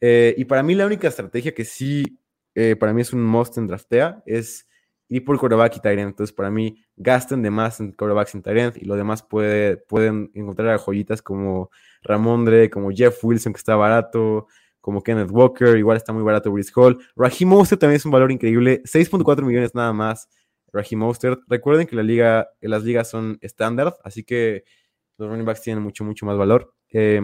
[0.00, 2.18] Eh, y para mí la única estrategia que sí,
[2.54, 4.69] eh, para mí es un must en draftea es
[5.10, 6.10] y por quarterback y Tyrant.
[6.10, 10.30] Entonces, para mí, gasten de más en quarterbacks y Tyrant y lo demás puede, pueden
[10.34, 11.70] encontrar joyitas como
[12.02, 14.46] Ramondre, como Jeff Wilson, que está barato,
[14.80, 16.96] como Kenneth Walker, igual está muy barato Brice Hall.
[17.16, 20.28] Raheem Mostert también es un valor increíble, 6.4 millones nada más.
[20.72, 21.40] Raheem Mostert.
[21.48, 24.62] Recuerden que la liga, las ligas son estándar, así que
[25.18, 26.72] los running backs tienen mucho, mucho más valor.
[26.92, 27.20] Eh,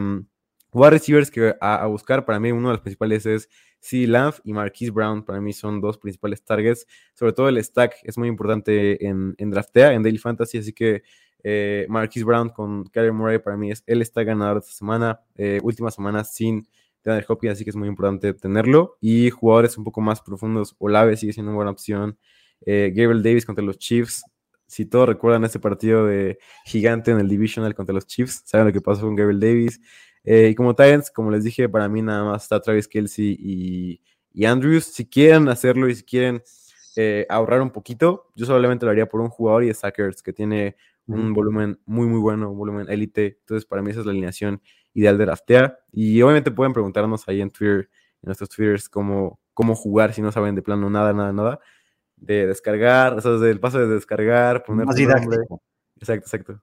[0.84, 3.48] receivers que a, buscar, para mí uno de los principales es
[3.80, 4.06] C.
[4.06, 6.86] Lamb y Marquise Brown para mí son dos principales targets.
[7.14, 11.02] Sobre todo el stack es muy importante en, en Draftea, en Daily Fantasy, así que
[11.48, 15.20] eh, Marquise Brown con Kyler Murray para mí es el está ganador esta semana.
[15.36, 16.68] Eh, última semana sin
[17.02, 18.96] tener Hopkins, así que es muy importante tenerlo.
[19.00, 22.18] Y jugadores un poco más profundos, Olave sigue siendo una buena opción.
[22.64, 24.24] Eh, Gabriel Davis contra los Chiefs.
[24.66, 28.72] Si todos recuerdan ese partido de gigante en el Divisional contra los Chiefs, saben lo
[28.72, 29.80] que pasó con Gabriel Davis.
[30.26, 34.44] Eh, y como Titans, como les dije, para mí nada más está Travis Kelsey y,
[34.44, 34.84] Andrews.
[34.84, 36.42] Si quieren hacerlo y si quieren
[36.96, 40.32] eh, ahorrar un poquito, yo solamente lo haría por un jugador y es Sackers, que
[40.32, 43.38] tiene un volumen muy, muy bueno, un volumen élite.
[43.40, 44.60] Entonces, para mí esa es la alineación
[44.92, 45.78] ideal de draftear.
[45.92, 47.88] Y obviamente pueden preguntarnos ahí en Twitter,
[48.22, 51.60] en nuestros Twitters, cómo, cómo jugar si no saben de plano nada, nada, nada.
[52.16, 56.62] De descargar, o sea, desde el paso de descargar, poner Más Exacto, exacto.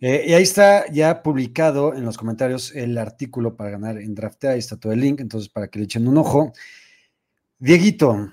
[0.00, 4.52] Eh, y ahí está ya publicado en los comentarios el artículo para ganar en Draftea,
[4.52, 6.52] ahí está todo el link, entonces para que le echen un ojo.
[7.58, 8.32] Dieguito,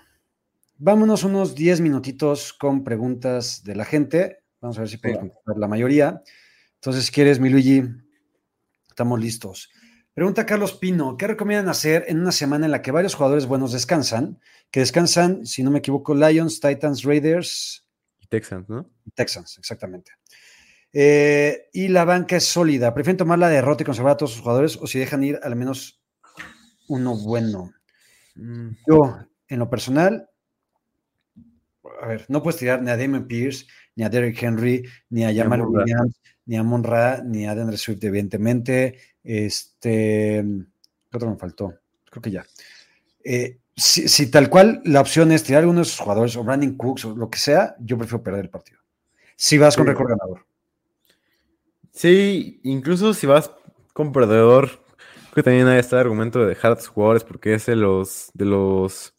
[0.77, 4.43] vámonos unos 10 minutitos con preguntas de la gente.
[4.61, 6.21] Vamos a ver si podemos contestar la mayoría.
[6.75, 7.83] Entonces, si quieres, mi Luigi,
[8.87, 9.71] estamos listos.
[10.13, 13.73] Pregunta Carlos Pino, ¿qué recomiendan hacer en una semana en la que varios jugadores buenos
[13.73, 14.39] descansan?
[14.71, 17.85] Que descansan, si no me equivoco, Lions, Titans, Raiders.
[18.19, 18.89] Y Texans, ¿no?
[19.13, 20.11] Texans, exactamente.
[20.97, 22.93] Eh, y la banca es sólida.
[22.93, 25.57] ¿Prefieren tomar la derrota y conservar a todos sus jugadores o si dejan ir al
[25.57, 26.01] menos
[26.87, 27.73] uno bueno?
[28.35, 28.69] Mm.
[28.87, 29.17] Yo,
[29.49, 30.29] en lo personal,
[32.01, 33.65] a ver, no puedes tirar ni a Damon Pierce,
[33.97, 36.15] ni a Derrick Henry, ni a Jamal Williams,
[36.45, 38.97] ni a Monra, ni a Andre Swift, evidentemente.
[39.21, 40.45] Este,
[41.11, 41.73] ¿qué otro me faltó?
[42.09, 42.45] Creo que ya.
[43.21, 46.77] Eh, si, si tal cual la opción es tirar uno de esos jugadores o Brandon
[46.77, 48.79] Cooks o lo que sea, yo prefiero perder el partido.
[49.35, 49.89] Si vas con Sí.
[49.91, 50.45] récord ganador.
[51.95, 53.49] Sí, incluso si vas
[53.93, 57.65] con perdedor, creo que también hay este argumento de dejar a tus jugadores porque es
[57.67, 59.13] de los, de los,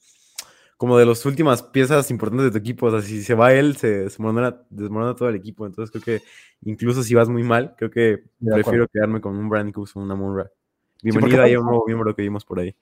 [0.77, 2.87] como de las últimas piezas importantes de tu equipo.
[2.87, 5.67] O sea, si se va él, se desmorona, desmorona todo el equipo.
[5.67, 6.27] Entonces creo que
[6.63, 8.55] incluso si vas muy mal, creo que De acuerdo.
[8.55, 10.51] prefiero quedarme con un Brandon Cooks o una porque
[11.03, 12.77] Bienvenida ahí a un nuevo miembro que vimos por ahí.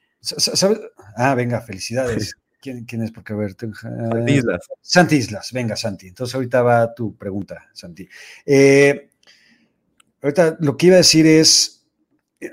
[1.17, 2.37] Ah, venga, felicidades.
[2.61, 3.13] ¿Quién, quién es?
[3.13, 3.55] Porque a ver.
[3.85, 4.67] ah, Islas.
[4.81, 6.09] Santi Islas, venga, Santi.
[6.09, 8.09] Entonces ahorita va tu pregunta, Santi.
[8.45, 9.11] Eh,
[10.25, 11.87] ahorita lo que iba a decir es,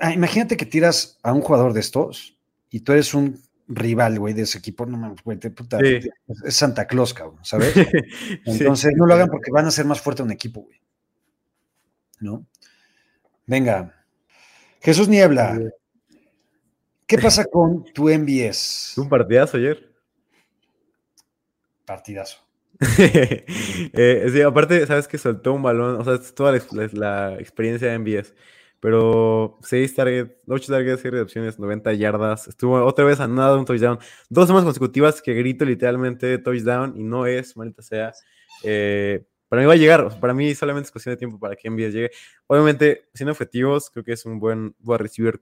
[0.02, 2.38] ah, imagínate que tiras a un jugador de estos
[2.70, 6.00] y tú eres un rival, güey, de ese equipo, no mames, güey, puta, Sí.
[6.46, 7.74] es Santa Claus, cabrón, ¿sabes?
[8.46, 8.60] Sí.
[8.60, 10.82] Entonces no lo hagan porque van a ser más fuerte un equipo, güey.
[12.20, 12.46] ¿No?
[13.48, 13.96] Venga.
[14.82, 15.60] Jesús Niebla.
[17.08, 18.98] ¿Qué pasa con tu MBS?
[18.98, 19.92] Un partidazo ayer.
[21.86, 22.38] Partidazo.
[23.94, 27.88] Eh, sí, aparte, sabes que soltó un balón, o sea, es toda la, la- experiencia
[27.90, 28.34] de MBS,
[28.80, 33.60] pero 6 targets, 8 targets, 6 recepciones, 90 yardas, estuvo otra vez a nada de
[33.60, 38.14] un touchdown, dos semanas consecutivas que grito literalmente touchdown y no es, maldita sea.
[38.64, 41.68] Eh, para mí va a llegar, para mí solamente es cuestión de tiempo para que
[41.68, 42.12] MBS llegue.
[42.48, 45.42] Obviamente, siendo objetivos, creo que es un buen, voy a recibir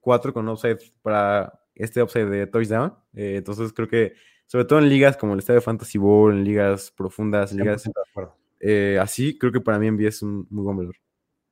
[0.00, 4.14] 4 con upside para este upside de touchdown, eh, entonces creo que
[4.46, 7.92] sobre todo en ligas como el Estadio Fantasy Bowl, en ligas profundas, en ligas 100%
[7.94, 8.36] de acuerdo.
[8.60, 10.96] eh, así, creo que para mí MB es un muy buen valor.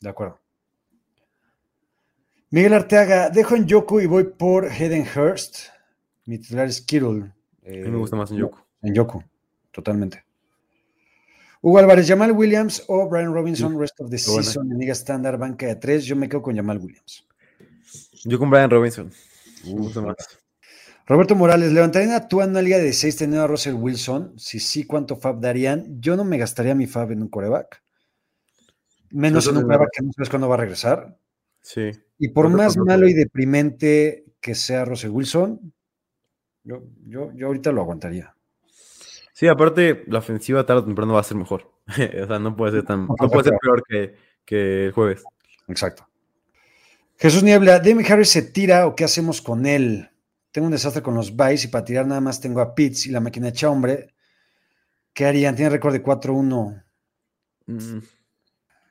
[0.00, 0.38] De acuerdo.
[2.50, 5.70] Miguel Arteaga, dejo en Yoku y voy por Hayden Hurst.
[6.26, 7.32] Mi titular es Kittle.
[7.66, 8.58] A mí me gusta más en Yoku.
[8.82, 9.22] En Yoku,
[9.72, 10.24] totalmente.
[11.60, 14.42] Hugo Álvarez, Jamal Williams o Brian Robinson, rest of the buena.
[14.42, 16.04] season en Liga Estándar, banca de tres.
[16.04, 17.26] Yo me quedo con Jamal Williams.
[18.24, 19.10] Yo con Brian Robinson.
[19.64, 20.16] Me gusta más.
[21.06, 24.38] Roberto Morales, ¿levantarían a tu en una liga de 6 teniendo a Russell Wilson?
[24.38, 26.00] Si sí, ¿cuánto fab darían?
[26.00, 27.82] Yo no me gastaría mi fab en un coreback.
[29.10, 31.16] Menos en un coreback que no sabes cuándo va a regresar.
[31.60, 31.90] Sí.
[32.18, 35.72] Y por más malo y deprimente que sea Russell Wilson,
[36.62, 38.34] yo, yo, yo ahorita lo aguantaría.
[39.34, 41.70] Sí, aparte, la ofensiva tarde o temprano va a ser mejor.
[42.22, 43.06] o sea, no puede ser tan.
[43.06, 45.22] No puede ser peor que, que el jueves.
[45.68, 46.08] Exacto.
[47.18, 50.08] Jesús Niebla, Demi Harris se tira o qué hacemos con él?
[50.54, 53.10] Tengo un desastre con los buys y para tirar nada más tengo a Pitts y
[53.10, 54.14] la máquina echa hombre.
[55.12, 55.56] ¿Qué harían?
[55.56, 56.84] Tiene récord de 4-1.
[57.66, 57.98] Mm,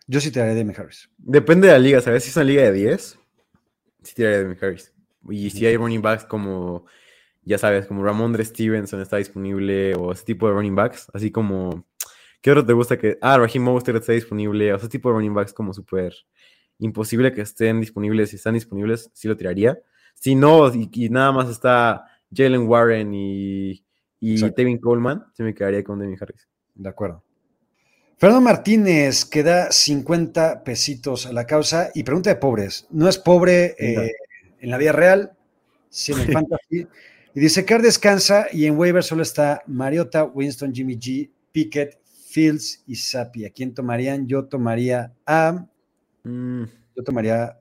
[0.05, 1.09] Yo sí tiraría a Demi Harris.
[1.17, 2.25] Depende de la liga, ¿sabes?
[2.25, 3.17] Si es una liga de 10,
[4.01, 4.93] sí tiraría de Harris.
[5.29, 6.85] Y si hay running backs como,
[7.43, 11.87] ya sabes, como Ramondre Stevenson está disponible o ese tipo de running backs, así como,
[12.41, 15.33] ¿qué otro te gusta que, ah, Raheem Mostert está disponible, o ese tipo de running
[15.33, 16.13] backs como súper
[16.79, 19.81] imposible que estén disponibles, si están disponibles, sí lo tiraría.
[20.13, 23.83] Si no, y, y nada más está Jalen Warren y,
[24.19, 24.51] y.
[24.51, 26.47] Tevin Coleman, sí me quedaría con Devin Harris.
[26.75, 27.23] De acuerdo.
[28.17, 32.87] Fernando Martínez, que da 50 pesitos a la causa y pregunta de pobres.
[32.89, 34.13] No es pobre eh,
[34.59, 35.33] en la vida real,
[35.89, 36.87] sino en fantasy.
[37.35, 41.99] Y dice, Car descansa y en waiver solo está Mariota, Winston, Jimmy G, Pickett,
[42.29, 43.45] Fields y Sapi.
[43.45, 44.27] ¿A quién tomarían?
[44.27, 45.65] Yo tomaría a...
[46.23, 46.63] Mm,
[46.95, 47.59] Yo tomaría...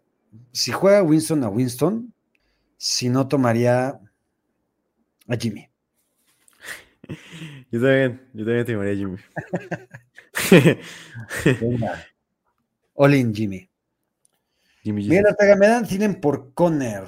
[0.52, 2.14] Si juega Winston a Winston,
[2.82, 4.00] si no tomaría
[5.28, 5.68] a Jimmy.
[7.70, 9.18] yo también, yo también te llamaría Jimmy.
[11.60, 12.04] Venga.
[12.94, 13.68] All in, Jimmy.
[14.82, 17.04] Jimmy Arteaga, me dan Thielen por Conner.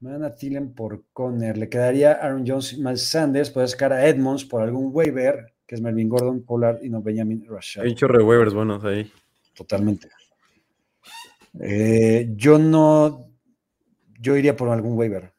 [0.00, 1.58] Me dan a Thielen por Conner.
[1.58, 3.50] Le quedaría Aaron Jones y Miles Sanders.
[3.50, 7.44] Puede sacar a Edmonds por algún waiver, que es Melvin Gordon, Pollard y no Benjamin
[7.46, 7.82] Rashad.
[7.82, 9.12] Hay un chorro de waivers buenos ahí.
[9.52, 10.08] Totalmente.
[11.60, 13.29] Eh, yo no.
[14.20, 15.32] Yo iría por algún waiver.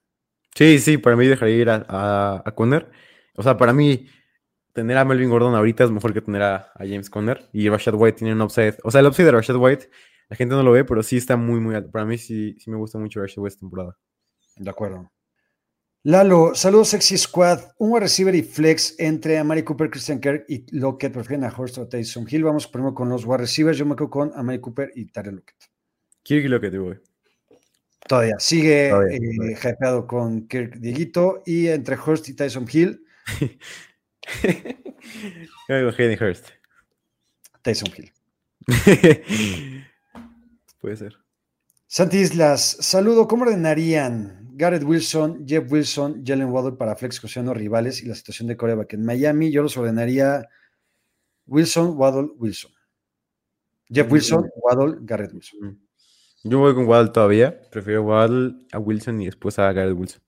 [0.55, 2.89] Sí, sí, para mí dejaría ir a, a, a Conner.
[3.35, 4.07] O sea, para mí,
[4.73, 7.49] tener a Melvin Gordon ahorita es mejor que tener a, a James Conner.
[7.53, 8.77] Y Rashad White tiene un upside.
[8.83, 9.89] O sea, el upside de Rashad White,
[10.29, 11.91] la gente no lo ve, pero sí está muy, muy alto.
[11.91, 13.97] Para mí sí, sí me gusta mucho Rashad White esta temporada.
[14.57, 15.11] De acuerdo.
[16.03, 17.59] Lalo, saludos Sexy Squad.
[17.77, 21.13] Un receiver y flex entre Amari Cooper, Christian Kirk y Lockett.
[21.13, 22.43] Prefieren a Horst o Taysom Hill.
[22.43, 23.77] Vamos primero con los wide receivers.
[23.77, 25.57] Yo me quedo con Amari Cooper y Tyler Lockett.
[26.23, 26.99] Kirk lo que te voy.
[28.07, 33.05] Todavía sigue Todavía, eh, hypeado con Kirk Dieguito y entre Hurst y Tyson Hill,
[35.67, 36.49] Yo digo Hayden Hurst.
[37.61, 38.11] Tyson Hill.
[40.79, 41.17] Puede ser.
[41.87, 43.27] Santi Islas, saludo.
[43.27, 48.47] ¿Cómo ordenarían Garrett Wilson, Jeff Wilson, Jalen Waddle para flex o rivales y la situación
[48.47, 49.51] de coreback en Miami?
[49.51, 50.47] Yo los ordenaría
[51.47, 52.71] Wilson, Waddle, Wilson.
[53.89, 55.81] Jeff Wilson, Waddle, Garrett Wilson.
[56.43, 57.61] Yo voy con Waddle todavía.
[57.71, 60.21] Prefiero Waddle a Wilson y después a Garrett Wilson.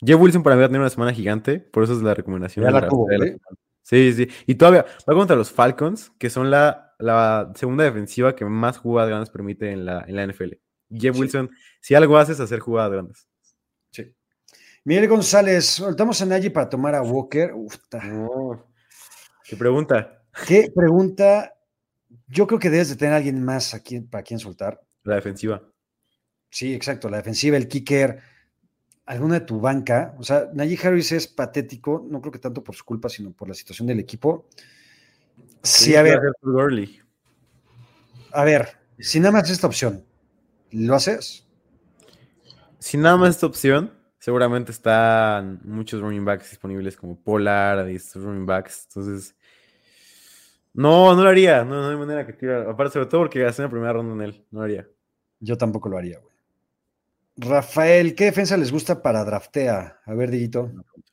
[0.00, 2.64] Jeff Wilson para mí va a tener una semana gigante, por eso es la recomendación.
[2.64, 2.90] Ya la ¿eh?
[2.90, 3.38] semana.
[3.82, 4.28] Sí, sí.
[4.46, 9.10] Y todavía va contra los Falcons, que son la, la segunda defensiva que más jugadas
[9.10, 10.54] grandes permite en la, en la NFL.
[10.90, 11.20] Jeff Sí.
[11.20, 13.28] Wilson, si algo haces, hacer jugadas grandes.
[13.90, 14.14] Sí.
[14.84, 17.52] Miguel González, soltamos a Nagy para tomar a Walker.
[17.54, 18.02] Uf, ta.
[19.44, 20.22] ¿Qué pregunta?
[20.46, 21.54] ¿Qué pregunta?
[22.26, 24.80] Yo creo que debes de tener a alguien más aquí para quien soltar.
[25.04, 25.62] La defensiva.
[26.50, 27.08] Sí, exacto.
[27.08, 28.20] La defensiva, el kicker,
[29.06, 30.14] alguna de tu banca.
[30.18, 33.48] O sea, Najee Harris es patético, no creo que tanto por su culpa, sino por
[33.48, 34.48] la situación del equipo.
[35.62, 36.20] Sí, a ver,
[38.32, 40.04] a ver, si nada más esta opción,
[40.70, 41.46] ¿lo haces?
[42.78, 48.22] Si nada más esta opción, seguramente están muchos running backs disponibles como Pollard y estos
[48.22, 48.86] running backs.
[48.88, 49.36] Entonces,
[50.74, 51.64] no, no lo haría.
[51.64, 52.68] No, no hay manera que tire.
[52.68, 54.44] Aparte, sobre todo porque gasté la primera ronda en él.
[54.50, 54.88] No lo haría.
[55.40, 56.34] Yo tampoco lo haría, güey.
[57.36, 60.00] Rafael, ¿qué defensa les gusta para draftea?
[60.04, 60.70] A ver, Diguito.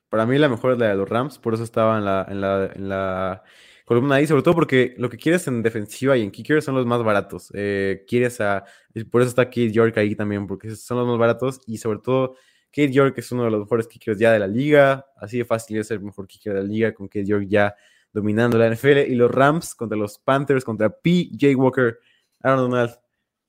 [0.09, 2.41] Para mí la mejor es la de los Rams, por eso estaba en la, en
[2.41, 3.43] la, en la
[3.85, 6.85] columna ahí, sobre todo porque lo que quieres en defensiva y en kicker son los
[6.85, 7.51] más baratos.
[7.55, 8.65] Eh, quieres a,
[9.09, 12.35] por eso está Kate York ahí también, porque son los más baratos y sobre todo
[12.71, 15.77] Kate York es uno de los mejores kickers ya de la liga, así de fácil
[15.77, 17.73] es ser el mejor kicker de la liga con Kate York ya
[18.13, 21.55] dominando la NFL y los Rams contra los Panthers, contra P.J.
[21.55, 21.99] Walker,
[22.41, 22.97] Aaron Donald,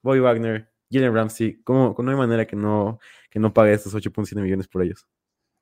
[0.02, 2.98] Bobby Wagner, Jalen Ramsey, ¿cómo, no hay manera que no,
[3.30, 5.06] que no pague estos 8.7 millones por ellos.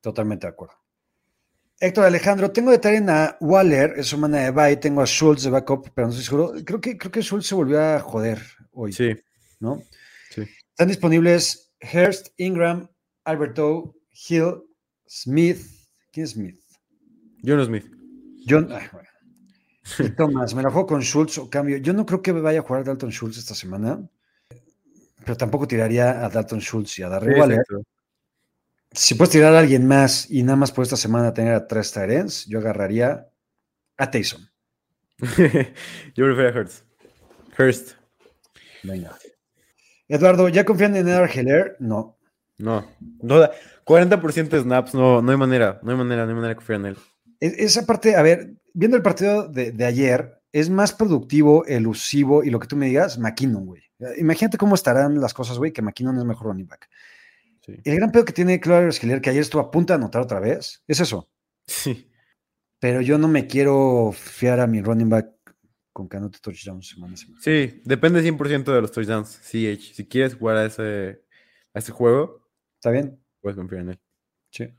[0.01, 0.75] Totalmente de acuerdo.
[1.79, 5.89] Héctor Alejandro, tengo de a Waller, es semana de bye, tengo a Schultz de backup,
[5.95, 6.53] pero no estoy seguro.
[6.63, 8.39] Creo que, creo que Schultz se volvió a joder
[8.71, 9.15] hoy, Sí,
[9.59, 9.81] ¿no?
[10.29, 10.43] sí.
[10.69, 12.87] Están disponibles Hurst, Ingram,
[13.23, 14.61] Alberto, Hill,
[15.07, 15.59] Smith.
[16.11, 16.59] ¿Quién es Smith?
[17.43, 17.85] Jono Smith.
[18.47, 18.69] John.
[18.71, 19.07] ay, bueno.
[19.99, 21.77] Y Thomas, me la juego con Schultz o cambio.
[21.77, 24.01] Yo no creo que vaya a jugar Dalton Schultz esta semana,
[25.25, 27.59] pero tampoco tiraría a Dalton Schultz y a Waller.
[27.59, 27.83] Exacto.
[28.93, 31.91] Si puedes tirar a alguien más y nada más por esta semana tener a tres
[31.91, 33.29] Tyrens, yo agarraría
[33.97, 34.45] a Taysom.
[36.15, 36.83] Yo prefiero a Hurst.
[37.57, 37.91] Hurst.
[38.83, 39.15] Venga.
[40.07, 41.77] Eduardo, ¿ya confían en Edward Heller?
[41.79, 42.17] No.
[42.57, 42.85] No.
[43.21, 43.49] no
[43.85, 45.79] 40% de snaps, no, no hay manera.
[45.83, 46.97] No hay manera, no hay manera de confiar en él.
[47.41, 52.49] Esa parte, a ver, viendo el partido de, de ayer, es más productivo, elusivo y
[52.49, 53.83] lo que tú me digas, McKinnon, güey.
[54.17, 56.89] Imagínate cómo estarán las cosas, güey, que McKinnon es mejor running back.
[57.65, 57.75] Sí.
[57.83, 60.39] El gran pedo que tiene Claudio Schiller, que ayer estuvo a punto de anotar otra
[60.39, 61.29] vez, es eso.
[61.67, 62.07] Sí.
[62.79, 65.29] Pero yo no me quiero fiar a mi running back
[65.93, 67.41] con que anote touchdowns semana a semana.
[67.41, 69.39] Sí, depende 100% de los touchdowns.
[69.43, 69.93] CH.
[69.93, 71.23] Si quieres jugar a ese,
[71.73, 73.23] a ese juego, ¿Está bien?
[73.39, 73.99] puedes confiar en él.
[74.51, 74.73] Sí.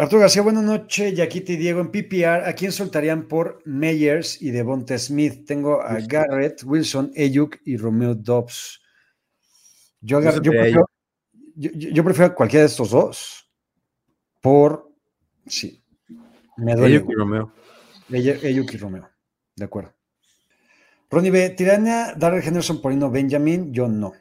[0.00, 1.14] Arturo García, buenas noches.
[1.14, 2.48] Yaquita y Diego en PPR.
[2.48, 5.44] ¿A quién soltarían por Meyers y Devonta Smith?
[5.46, 5.98] Tengo a.
[6.00, 8.80] Garrett, Wilson, Ayuk y Romeo Dobbs.
[10.00, 10.88] Yo, prefiero,
[11.54, 13.46] yo, prefiero cualquiera de estos dos
[14.40, 14.90] por.
[15.46, 15.84] Sí.
[16.56, 16.96] Me duele.
[16.96, 17.52] Ayuk y Romeo.
[18.10, 19.10] Ay- Ayuk y Romeo.
[19.54, 19.92] De acuerdo.
[21.10, 21.50] Ronnie B.
[21.50, 23.70] ¿Tirania Darrell Henderson por Ino Benjamin?
[23.74, 24.14] Yo no.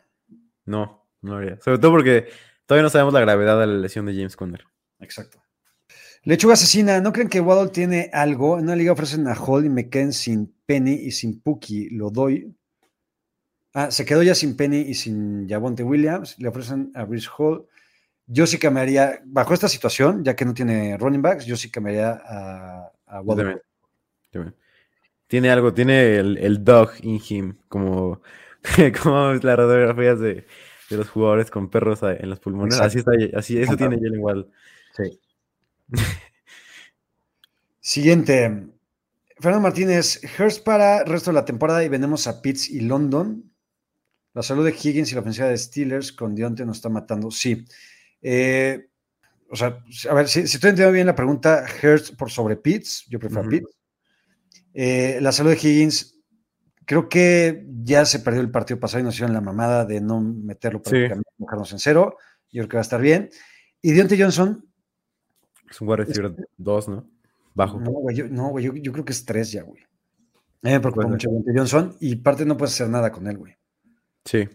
[0.65, 1.57] No, no haría.
[1.61, 2.27] Sobre todo porque
[2.65, 4.65] todavía no sabemos la gravedad de la lesión de James Conner.
[4.99, 5.41] Exacto.
[6.23, 8.57] Lechuga asesina, ¿no creen que Waddle tiene algo?
[8.57, 11.89] En una liga ofrecen a Hall y me sin Penny y sin Puki.
[11.91, 12.53] Lo doy.
[13.73, 16.37] Ah, se quedó ya sin Penny y sin Javonte Williams.
[16.39, 17.65] Le ofrecen a Brice Hall.
[18.27, 22.21] Yo sí cambiaría, bajo esta situación, ya que no tiene running backs, yo sí cambiaría
[23.07, 23.61] a, Waddle.
[25.27, 28.21] Tiene algo, tiene el, el dog in him, como,
[29.01, 30.45] como las radiografías de,
[30.89, 32.79] de los jugadores con perros en los pulmones.
[32.79, 34.47] Así está, así, eso tiene Jalen Waddle.
[34.95, 35.19] Sí.
[37.79, 38.67] Siguiente.
[39.39, 43.51] Fernando Martínez, Hurst para el resto de la temporada y vendemos a Pitts y London.
[44.33, 47.31] La salud de Higgins y la ofensiva de Steelers con Dionte nos está matando.
[47.31, 47.65] Sí.
[48.21, 48.89] Eh,
[49.49, 53.05] o sea, a ver, si, si estoy entendiendo bien la pregunta, Hurst por sobre Pitts,
[53.09, 53.77] yo prefiero a Pitts.
[54.73, 56.19] Eh, la salud de Higgins,
[56.85, 60.21] creo que ya se perdió el partido pasado y nos hicieron la mamada de no
[60.21, 61.73] meterlo para Sí.
[61.73, 62.17] en cero.
[62.51, 63.29] Yo creo que va a estar bien.
[63.81, 64.68] Y Dionte Johnson,
[65.69, 67.05] Es un wide receiver 2, ¿no?
[67.53, 67.79] Bajo.
[67.79, 69.81] no, güey, yo, no, güey, yo, yo creo que es tres ya, güey.
[70.61, 71.15] Mí me preocupa Bueno.
[71.15, 73.55] mucho Johnson y parte no puedes hacer nada con él, güey.
[74.25, 74.47] Sí.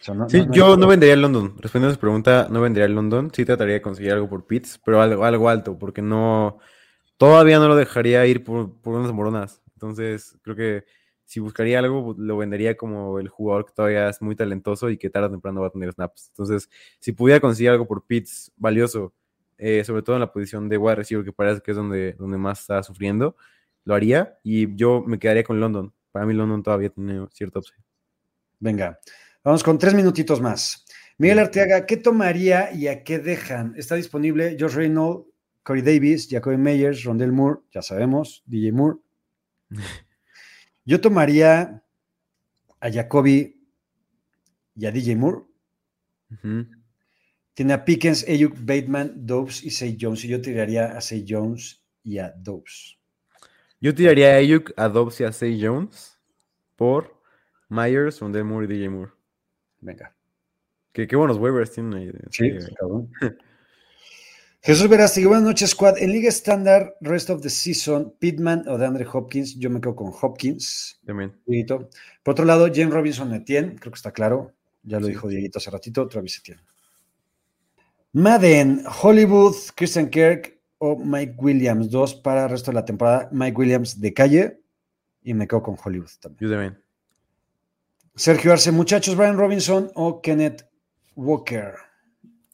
[0.00, 1.54] O sea, no- Sí, no- no yo no vendería el London.
[1.58, 3.30] Respondiendo a su pregunta, no vendería el London.
[3.34, 6.58] Sí trataría de conseguir algo por Pitts, pero algo, algo alto, porque no.
[7.16, 9.62] Todavía no lo dejaría ir por, por unas moronas.
[9.74, 10.84] Entonces, creo que
[11.24, 15.08] si buscaría algo, lo vendería como el jugador que todavía es muy talentoso y que
[15.10, 16.28] tarde o temprano va a tener snaps.
[16.28, 16.68] Entonces,
[17.00, 19.12] si pudiera conseguir algo por Pitts valioso,
[19.58, 22.38] eh, sobre todo en la posición de wide receiver, que parece que es donde, donde
[22.38, 23.36] más está sufriendo,
[23.84, 25.92] lo haría y yo me quedaría con London.
[26.12, 27.84] Para mí, London todavía tiene cierto upside.
[28.58, 28.98] Venga,
[29.44, 30.84] vamos con tres minutitos más.
[31.18, 33.74] Miguel Arteaga, ¿qué tomaría y a qué dejan?
[33.76, 35.26] Está disponible Josh Reynolds,
[35.62, 38.98] Corey Davis, Jacoby Meyers, Rondell Moore, ya sabemos, DJ Moore.
[40.84, 41.82] Yo tomaría
[42.80, 43.66] a Jacoby
[44.76, 45.42] y a DJ Moore.
[47.56, 50.22] Tiene a Pickens, Ayuk, Bateman, Dobbs y Say Jones.
[50.26, 52.98] Y yo tiraría a Say Jones y a Dobbs.
[53.80, 56.18] Yo tiraría a Ayuk, a Dobbs y a Say Jones
[56.76, 57.18] por
[57.70, 59.12] Myers, Rondell Moore y DJ Moore.
[59.80, 60.14] Venga.
[60.92, 62.12] Qué, qué buenos waivers tienen ahí.
[62.30, 63.10] Sí, cabrón.
[64.60, 65.96] Jesús Verástegui, buenas noches, Squad.
[65.96, 69.58] En Liga Estándar, rest of the season, Pittman o de Andre Hopkins.
[69.58, 71.00] Yo me quedo con Hopkins.
[71.06, 71.32] También.
[71.46, 71.88] Dieguito.
[72.22, 74.52] Por otro lado, James Robinson Etienne, creo que está claro.
[74.82, 75.12] Ya lo Sí.
[75.12, 76.62] dijo Dieguito hace ratito, Travis Etienne.
[78.16, 81.90] Madden, Hollywood, Christian Kirk o Mike Williams.
[81.90, 83.28] Dos para el resto de la temporada.
[83.30, 84.62] Mike Williams de calle
[85.22, 86.40] y me quedo con Hollywood también.
[86.40, 86.82] Yo también.
[88.14, 90.66] Sergio Arce, muchachos, Brian Robinson o Kenneth
[91.14, 91.74] Walker.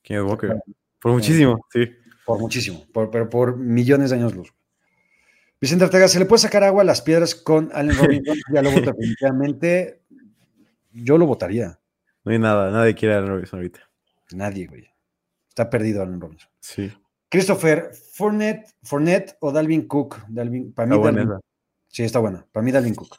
[0.03, 0.61] Kenneth Walker.
[0.99, 1.89] Por muchísimo, sí.
[2.27, 4.53] Por muchísimo, por, pero por millones de años luz.
[5.61, 8.37] Vicente Ortega, ¿se le puede sacar agua a las piedras con Allen Robinson?
[8.53, 10.01] ya lo voto definitivamente.
[10.91, 11.79] Yo lo votaría.
[12.25, 13.89] No hay nada, nadie quiere a Allen Robinson ahorita.
[14.33, 14.92] Nadie, güey.
[15.53, 16.49] Está perdido Allen Robinson.
[16.61, 16.91] Sí.
[17.29, 20.17] Christopher, Fournette, Fournette o Dalvin Cook.
[20.29, 21.41] Dalvin, para mí, Está buena Dalvin- esa.
[21.89, 22.47] sí, está buena.
[22.51, 23.17] Para mí, Dalvin Cook.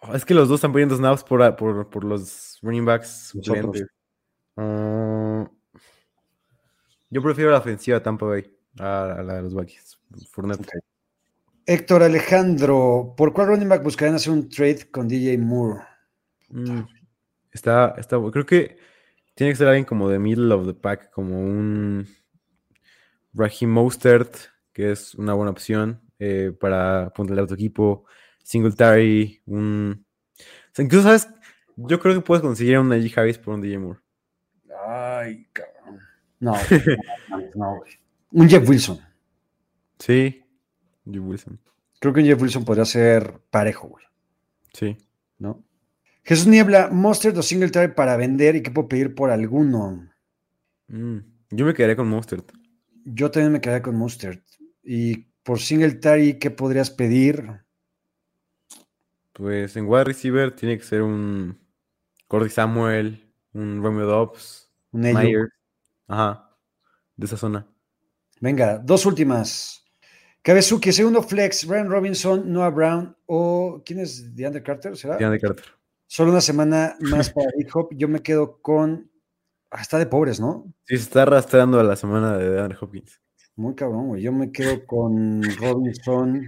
[0.00, 3.34] Oh, Es que los dos están poniendo snaps por, por, por los running backs.
[4.56, 5.50] Ah,
[7.10, 9.98] yo prefiero la ofensiva Tampa Bay a, a la de los Vikings.
[10.30, 10.60] Fournette.
[10.60, 10.68] Ok.
[11.66, 15.82] Héctor Alejandro, ¿por cuál running back buscarían hacer un trade con DJ Moore?
[16.48, 16.80] Mm,
[17.52, 18.78] Está, está, creo que
[19.38, 22.08] tiene que ser alguien como de middle of the pack, como un
[23.32, 24.36] Raheem Mostert,
[24.72, 28.04] que es una buena opción eh, para ponerle a tu equipo.
[28.42, 30.04] Singletary, un.
[30.40, 31.28] o sea, incluso, ¿sabes?
[31.76, 34.00] Yo creo que puedes conseguir a un Najee Harris por un DJ Moore.
[34.84, 36.00] Ay, cabrón.
[36.40, 36.54] No,
[37.30, 37.92] no, no, güey.
[38.32, 38.98] Un Jeff Wilson.
[40.00, 40.42] Sí,
[41.04, 41.60] Joe Wilson.
[42.00, 44.04] Creo que un Jeff Wilson podría ser parejo, güey.
[44.72, 44.98] Sí.
[45.38, 45.62] ¿No?
[46.24, 50.08] Jesús Niebla, Monster o Singletary para vender y qué puedo pedir por alguno.
[50.88, 51.18] Mm,
[51.50, 52.52] Yo me quedaría con Mostert.
[53.04, 54.40] Yo también me quedaría con Mustard.
[54.82, 57.62] Y por Singletary, ¿qué podrías pedir?
[59.32, 61.58] Pues en wide receiver tiene que ser un
[62.26, 65.00] Cordy Samuel, un Romeo Dobbs, Un.
[65.00, 65.50] Myers.
[66.06, 66.56] Ajá.
[67.16, 67.66] De esa zona.
[68.40, 69.84] Venga, dos últimas.
[70.42, 74.96] Kabesuki, segundo flex, Brian Robinson, Noah Brown o ¿quién es DeAndre Carter?
[74.96, 75.16] ¿Será?
[75.16, 75.64] DeAndre Carter.
[76.08, 77.90] Solo una semana más para Big Hop.
[77.92, 79.08] Yo me quedo con.
[79.70, 80.64] Ah, está de pobres, ¿no?
[80.86, 83.20] Sí, se está arrastrando a la semana de DeAndre Hopkins.
[83.54, 84.22] Muy cabrón, güey.
[84.22, 86.42] Yo me quedo con Robinson.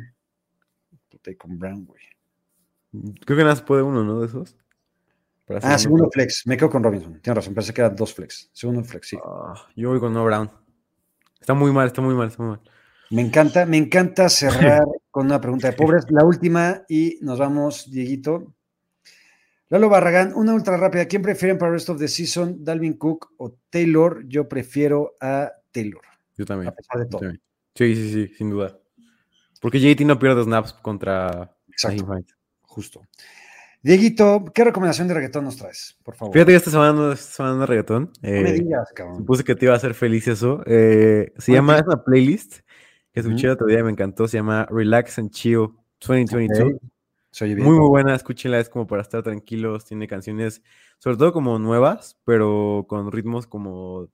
[1.38, 2.00] Con Brown, güey.
[2.92, 4.20] Creo que nada más puede uno, ¿no?
[4.20, 4.56] De esos.
[5.46, 6.46] Para Ah, segundo un- flex.
[6.46, 7.20] Me quedo con Robinson.
[7.20, 8.48] Tienes razón, pensé que eran dos flex.
[8.54, 9.18] Segundo flex, sí.
[9.22, 10.50] Ah, yo voy con No Brown.
[11.40, 12.60] Está muy mal, está muy mal, está muy mal.
[13.10, 16.06] Me encanta, me encanta cerrar con una pregunta de pobres.
[16.10, 18.54] La última y nos vamos, Dieguito.
[19.70, 21.06] Lalo Barragán, una ultra rápida.
[21.06, 22.64] ¿Quién prefieren para el rest of the season?
[22.64, 24.24] ¿Dalvin Cook o Taylor?
[24.26, 26.02] Yo prefiero a Taylor,
[26.36, 26.68] Yo también.
[26.68, 27.20] a pesar de todo.
[27.76, 28.76] Sí, sí, sí, sin duda.
[29.60, 32.04] Porque JT no pierde snaps contra Exacto.
[32.62, 33.02] Justo.
[33.82, 35.96] Dieguito, ¿qué recomendación de reggaetón nos traes?
[36.02, 36.34] Por favor.
[36.34, 38.12] Fíjate que esta semana no esta semana es reggaetón.
[38.22, 39.18] me eh, digas, cabrón.
[39.18, 40.62] Supuse que te iba a hacer feliz eso.
[40.66, 42.58] Eh, se llama, es una playlist
[43.12, 44.26] que escuché el otro día y me encantó.
[44.26, 45.68] Se llama Relax and Chill
[46.00, 46.72] 2022.
[46.74, 46.82] Ok.
[47.62, 49.84] Muy, muy buena, escúchenla, es como para estar tranquilos.
[49.84, 50.62] Tiene canciones,
[50.98, 54.08] sobre todo como nuevas, pero con ritmos como,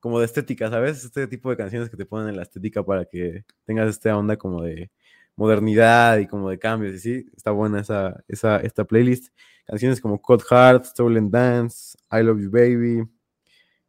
[0.00, 1.04] como de estética, ¿sabes?
[1.04, 4.36] Este tipo de canciones que te ponen en la estética para que tengas esta onda
[4.36, 4.90] como de
[5.36, 6.94] modernidad y como de cambios.
[6.96, 9.28] Y sí, está buena esa, esa, esta playlist.
[9.66, 13.08] Canciones como Cold Heart, Stolen Dance, I Love You Baby,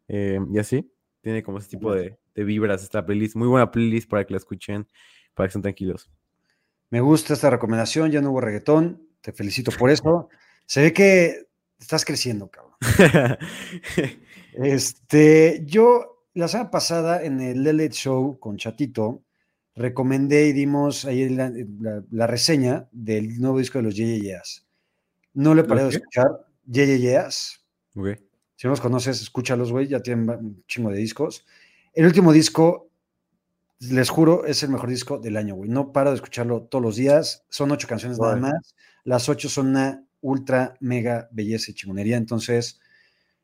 [0.07, 0.91] eh, y así.
[1.21, 3.35] Tiene como ese tipo de, de vibras esta playlist.
[3.35, 4.87] Muy buena playlist para que la escuchen,
[5.33, 6.09] para que estén tranquilos.
[6.89, 10.29] Me gusta esta recomendación, ya no hubo reggaetón, te felicito por eso.
[10.65, 11.47] Se ve que
[11.79, 12.75] estás creciendo, cabrón.
[14.53, 19.23] Este, yo la semana pasada en el LL Show con Chatito
[19.75, 24.65] recomendé y dimos ahí la, la- la reseña del nuevo disco de los Yeas.
[25.33, 26.27] No le paré de escuchar
[26.65, 27.63] Yeas.
[27.95, 28.07] Ok.
[28.55, 31.45] Si no los conoces, escúchalos, güey, ya tienen un chingo de discos.
[31.93, 32.88] El último disco,
[33.79, 35.69] les juro, es el mejor disco del año, güey.
[35.69, 37.45] No paro de escucharlo todos los días.
[37.49, 38.75] Son ocho canciones nada más.
[39.03, 42.17] Las ocho son una ultra, mega belleza y chingonería.
[42.17, 42.79] Entonces,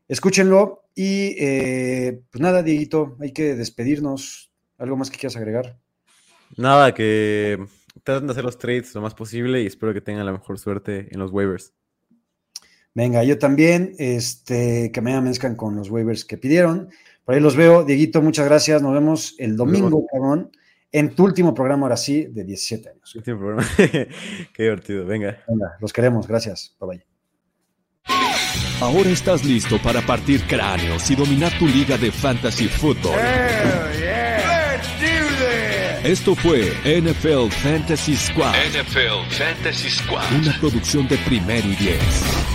[0.08, 0.84] escúchenlo.
[0.94, 4.52] Y eh, pues nada, Dieguito, hay que despedirnos.
[4.78, 5.78] ¿Algo más que quieras agregar?
[6.58, 7.66] Nada, que
[8.04, 11.08] traten de hacer los trades lo más posible y espero que tengan la mejor suerte
[11.12, 11.74] en los waivers.
[12.96, 16.90] Venga, yo también, este, que me amanezcan con los waivers que pidieron.
[17.26, 17.84] Por ahí los veo.
[17.84, 18.82] Dieguito, muchas gracias.
[18.82, 20.50] Nos vemos el domingo, cabrón,
[20.94, 23.14] en tu último programa, ahora sí, de 17 años.
[23.16, 23.68] Último programa.
[23.78, 24.08] Qué
[24.64, 25.44] divertido, venga.
[25.46, 26.26] Venga, los queremos.
[26.26, 26.74] Gracias.
[26.80, 27.06] Bye bye.
[28.80, 33.20] Ahora estás listo para partir cráneos y dominar tu liga de fantasy football.
[36.04, 40.40] Esto fue NFL Fantasy Squad, NFL Fantasy Squad.
[40.40, 42.55] una producción de primero y diez.